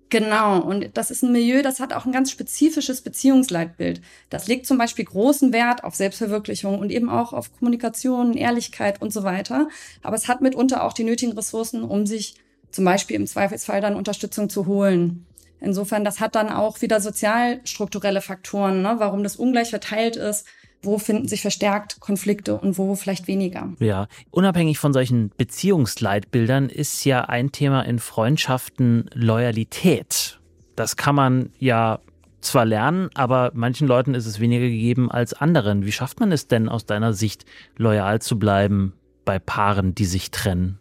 Genau, 0.10 0.62
und 0.62 0.96
das 0.96 1.10
ist 1.10 1.24
ein 1.24 1.32
Milieu, 1.32 1.64
das 1.64 1.80
hat 1.80 1.92
auch 1.92 2.06
ein 2.06 2.12
ganz 2.12 2.32
spezifisches 2.32 3.02
Beziehungsleitbild. 3.02 4.02
Das 4.30 4.48
legt 4.48 4.68
zum 4.68 4.78
Beispiel 4.78 5.04
großen 5.04 5.52
Wert 5.52 5.84
auf 5.84 5.96
Selbstverwirklichung 5.96 6.80
und 6.80 6.92
eben 6.92 7.10
auch 7.10 7.34
auf 7.34 7.52
Kommunikation, 7.52 8.36
Ehrlichkeit 8.36 9.02
und 9.02 9.12
so 9.12 9.24
weiter. 9.24 9.68
Aber 10.04 10.16
es 10.16 10.28
hat 10.28 10.42
mitunter 10.42 10.84
auch 10.84 10.94
die 10.94 11.04
nötigen 11.04 11.34
Ressourcen, 11.34 11.84
um 11.84 12.06
sich 12.06 12.36
zum 12.70 12.86
Beispiel 12.86 13.16
im 13.16 13.26
Zweifelsfall 13.26 13.82
dann 13.82 13.96
Unterstützung 13.96 14.48
zu 14.48 14.68
holen. 14.68 15.26
Insofern, 15.60 16.06
das 16.06 16.20
hat 16.20 16.36
dann 16.36 16.50
auch 16.50 16.82
wieder 16.82 17.02
sozialstrukturelle 17.02 18.22
Faktoren, 18.22 18.84
ne, 18.84 18.96
warum 19.00 19.24
das 19.24 19.36
ungleich 19.36 19.72
verteilt 19.72 20.16
ist, 20.16 20.46
wo 20.86 20.98
finden 20.98 21.28
sich 21.28 21.42
verstärkt 21.42 22.00
Konflikte 22.00 22.58
und 22.58 22.78
wo 22.78 22.96
vielleicht 22.96 23.28
weniger. 23.28 23.74
Ja, 23.80 24.08
unabhängig 24.32 24.80
von 24.80 24.94
solchen 24.94 25.32
Beziehungsleitbildern 25.38 26.70
ist 26.70 27.04
ja 27.06 27.22
ein 27.26 27.52
Thema 27.52 27.82
in 27.82 28.00
Freundschaften 28.00 29.10
Loyalität. 29.14 30.40
Das 30.76 30.96
kann 30.96 31.16
man 31.16 31.50
ja 31.60 32.00
zwar 32.42 32.66
lernen, 32.66 33.10
aber 33.16 33.52
manchen 33.54 33.88
Leuten 33.88 34.14
ist 34.14 34.26
es 34.26 34.40
weniger 34.40 34.66
gegeben 34.66 35.12
als 35.12 35.34
anderen. 35.34 35.86
Wie 35.86 35.92
schafft 35.92 36.20
man 36.20 36.32
es 36.32 36.48
denn 36.48 36.70
aus 36.70 36.86
deiner 36.86 37.14
Sicht, 37.14 37.46
loyal 37.78 38.22
zu 38.22 38.38
bleiben 38.38 38.94
bei 39.26 39.40
Paaren, 39.40 39.96
die 39.96 40.06
sich 40.06 40.32
trennen? 40.32 40.80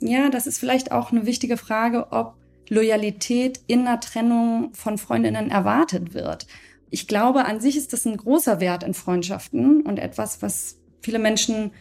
Ja, 0.00 0.28
das 0.28 0.46
ist 0.46 0.58
vielleicht 0.58 0.92
auch 0.92 1.12
eine 1.12 1.24
wichtige 1.24 1.56
Frage, 1.56 2.08
ob 2.10 2.34
Loyalität 2.68 3.60
in 3.66 3.86
einer 3.86 4.00
Trennung 4.00 4.70
von 4.74 4.98
Freundinnen 4.98 5.50
erwartet 5.50 6.14
wird 6.14 6.46
ich 6.90 7.08
glaube, 7.08 7.44
an 7.44 7.60
sich 7.60 7.76
ist 7.76 7.92
das 7.92 8.04
ein 8.04 8.16
großer 8.16 8.60
Wert 8.60 8.82
in 8.82 8.94
Freundschaften 8.94 9.82
und 9.82 9.98
etwas, 9.98 10.42
was 10.42 10.78
viele 11.00 11.18
Menschen, 11.18 11.72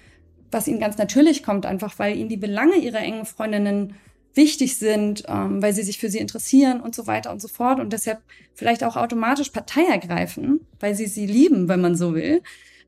was 0.51 0.67
ihnen 0.67 0.79
ganz 0.79 0.97
natürlich 0.97 1.43
kommt, 1.43 1.65
einfach 1.65 1.97
weil 1.99 2.17
ihnen 2.17 2.29
die 2.29 2.37
Belange 2.37 2.77
ihrer 2.77 2.99
engen 2.99 3.25
Freundinnen 3.25 3.95
wichtig 4.33 4.77
sind, 4.77 5.23
ähm, 5.27 5.61
weil 5.61 5.73
sie 5.73 5.83
sich 5.83 5.97
für 5.97 6.09
sie 6.09 6.19
interessieren 6.19 6.81
und 6.81 6.93
so 6.93 7.07
weiter 7.07 7.31
und 7.31 7.41
so 7.41 7.47
fort 7.47 7.79
und 7.79 7.93
deshalb 7.93 8.19
vielleicht 8.53 8.83
auch 8.83 8.97
automatisch 8.97 9.49
Partei 9.49 9.83
ergreifen, 9.83 10.61
weil 10.79 10.93
sie 10.95 11.07
sie 11.07 11.25
lieben, 11.25 11.69
wenn 11.69 11.81
man 11.81 11.95
so 11.95 12.13
will. 12.13 12.41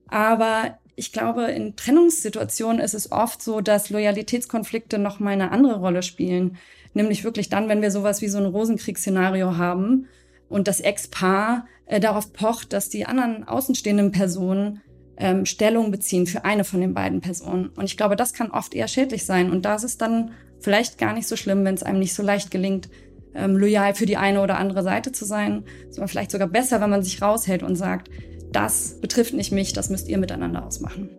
Aber 0.07 0.77
ich 0.95 1.13
glaube, 1.13 1.43
in 1.43 1.75
Trennungssituationen 1.75 2.81
ist 2.81 2.95
es 2.95 3.11
oft 3.11 3.41
so, 3.41 3.61
dass 3.61 3.89
Loyalitätskonflikte 3.89 4.97
noch 4.97 5.19
mal 5.19 5.31
eine 5.31 5.51
andere 5.51 5.79
Rolle 5.79 6.03
spielen. 6.03 6.57
Nämlich 6.93 7.23
wirklich 7.23 7.49
dann, 7.49 7.69
wenn 7.69 7.81
wir 7.81 7.91
sowas 7.91 8.21
wie 8.21 8.27
so 8.27 8.39
ein 8.39 8.45
Rosenkriegsszenario 8.45 9.57
haben 9.57 10.07
und 10.49 10.67
das 10.67 10.79
Ex-Paar 10.79 11.65
äh, 11.85 11.99
darauf 11.99 12.33
pocht, 12.33 12.73
dass 12.73 12.89
die 12.89 13.05
anderen 13.05 13.47
außenstehenden 13.47 14.11
Personen 14.11 14.81
ähm, 15.17 15.45
Stellung 15.45 15.91
beziehen 15.91 16.27
für 16.27 16.45
eine 16.45 16.63
von 16.63 16.81
den 16.81 16.93
beiden 16.93 17.21
Personen. 17.21 17.69
Und 17.69 17.85
ich 17.85 17.97
glaube, 17.97 18.15
das 18.15 18.33
kann 18.33 18.51
oft 18.51 18.73
eher 18.73 18.87
schädlich 18.87 19.25
sein. 19.25 19.51
Und 19.51 19.65
da 19.65 19.75
ist 19.75 19.83
es 19.83 19.97
dann 19.97 20.31
vielleicht 20.59 20.97
gar 20.97 21.13
nicht 21.13 21.27
so 21.27 21.35
schlimm, 21.35 21.65
wenn 21.65 21.75
es 21.75 21.83
einem 21.83 21.99
nicht 21.99 22.13
so 22.13 22.23
leicht 22.23 22.51
gelingt, 22.51 22.89
ähm, 23.33 23.57
loyal 23.57 23.95
für 23.95 24.05
die 24.05 24.17
eine 24.17 24.41
oder 24.41 24.57
andere 24.57 24.83
Seite 24.83 25.11
zu 25.11 25.25
sein, 25.25 25.63
sondern 25.89 26.07
vielleicht 26.07 26.31
sogar 26.31 26.47
besser, 26.47 26.81
wenn 26.81 26.89
man 26.89 27.03
sich 27.03 27.21
raushält 27.21 27.63
und 27.63 27.75
sagt, 27.75 28.09
das 28.51 28.99
betrifft 29.01 29.33
nicht 29.33 29.51
mich, 29.51 29.73
das 29.73 29.89
müsst 29.89 30.07
ihr 30.07 30.17
miteinander 30.17 30.65
ausmachen. 30.65 31.09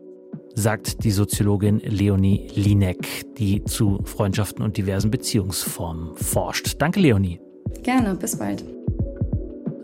Sagt 0.54 1.04
die 1.04 1.12
Soziologin 1.12 1.78
Leonie 1.78 2.48
Linek, 2.54 3.36
die 3.36 3.62
zu 3.64 4.00
Freundschaften 4.04 4.64
und 4.64 4.76
diversen 4.76 5.10
Beziehungsformen 5.10 6.16
forscht. 6.16 6.76
Danke, 6.78 6.98
Leonie. 6.98 7.40
Gerne, 7.84 8.16
bis 8.16 8.36
bald. 8.36 8.64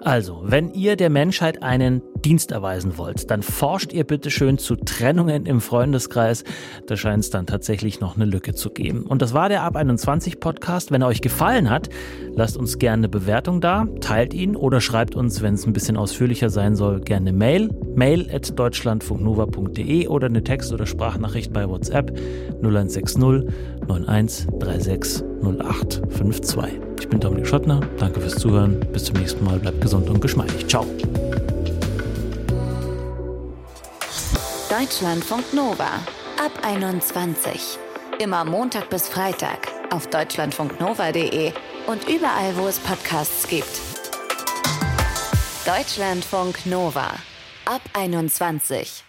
Also, 0.05 0.43
wenn 0.45 0.71
ihr 0.75 0.97
der 0.97 1.09
Menschheit 1.09 1.63
einen 1.63 2.03
Dienst 2.23 2.53
erweisen 2.53 2.99
wollt, 2.99 3.31
dann 3.31 3.43
forscht 3.43 3.95
ihr 3.95 4.05
bitte 4.05 4.31
schön 4.31 4.59
zu 4.59 4.77
Trennungen 4.77 5.47
im 5.47 5.63
Freundeskreis. 5.63 6.45
Da 6.87 6.97
scheint 6.97 7.25
es 7.25 7.31
dann 7.31 7.47
tatsächlich 7.47 8.01
noch 8.01 8.17
eine 8.17 8.27
Lücke 8.27 8.53
zu 8.53 8.69
geben. 8.69 9.05
Und 9.05 9.23
das 9.23 9.33
war 9.33 9.49
der 9.49 9.63
Ab 9.63 9.77
21 9.77 10.41
Podcast. 10.41 10.91
Wenn 10.91 11.01
er 11.01 11.09
euch 11.09 11.23
gefallen 11.23 11.71
hat, 11.71 11.89
lasst 12.35 12.59
uns 12.59 12.79
gerne 12.79 13.01
eine 13.01 13.09
Bewertung 13.09 13.63
da, 13.63 13.87
teilt 14.01 14.35
ihn 14.35 14.57
oder 14.57 14.83
schreibt 14.83 15.15
uns, 15.15 15.41
wenn 15.41 15.55
es 15.55 15.67
ein 15.67 15.73
bisschen 15.73 15.97
ausführlicher 15.97 16.51
sein 16.51 16.77
soll, 16.77 17.01
gerne 17.01 17.31
eine 17.31 17.39
Mail. 17.39 17.71
Mail 17.95 18.29
at 18.31 18.59
deutschlandfunknova.de 18.59 20.09
oder 20.09 20.27
eine 20.27 20.45
Text- 20.45 20.75
oder 20.75 20.85
Sprachnachricht 20.85 21.51
bei 21.51 21.67
WhatsApp 21.67 22.15
0160 22.61 23.17
9136 23.89 25.25
0852. 25.41 26.84
Ich 27.05 27.11
bin 27.11 27.21
Dominik 27.21 27.47
Schottner. 27.47 27.81
Danke 27.99 28.19
fürs 28.19 28.37
Zuhören. 28.37 28.81
Bis 28.91 29.05
zum 29.05 29.17
nächsten 29.17 29.45
Mal. 29.45 29.59
Bleibt 29.59 29.79
gesund 29.83 30.09
und 30.09 30.23
geschmeidig. 30.23 30.67
Ciao. 30.67 30.87
Deutschlandfunk 34.71 35.53
Nova. 35.53 36.01
Ab 36.43 36.53
21. 36.63 37.79
Immer 38.19 38.47
Montag 38.47 38.89
bis 38.89 39.07
Freitag 39.07 39.69
auf 39.91 40.07
deutschlandfunknova.de 40.07 41.53
und 41.89 42.09
überall, 42.09 42.57
wo 42.57 42.69
es 42.69 42.79
Podcasts 42.79 43.47
gibt. 43.49 43.81
Deutschlandfunk 45.67 46.65
Nova. 46.65 47.11
Ab 47.67 47.83
21. 47.93 49.05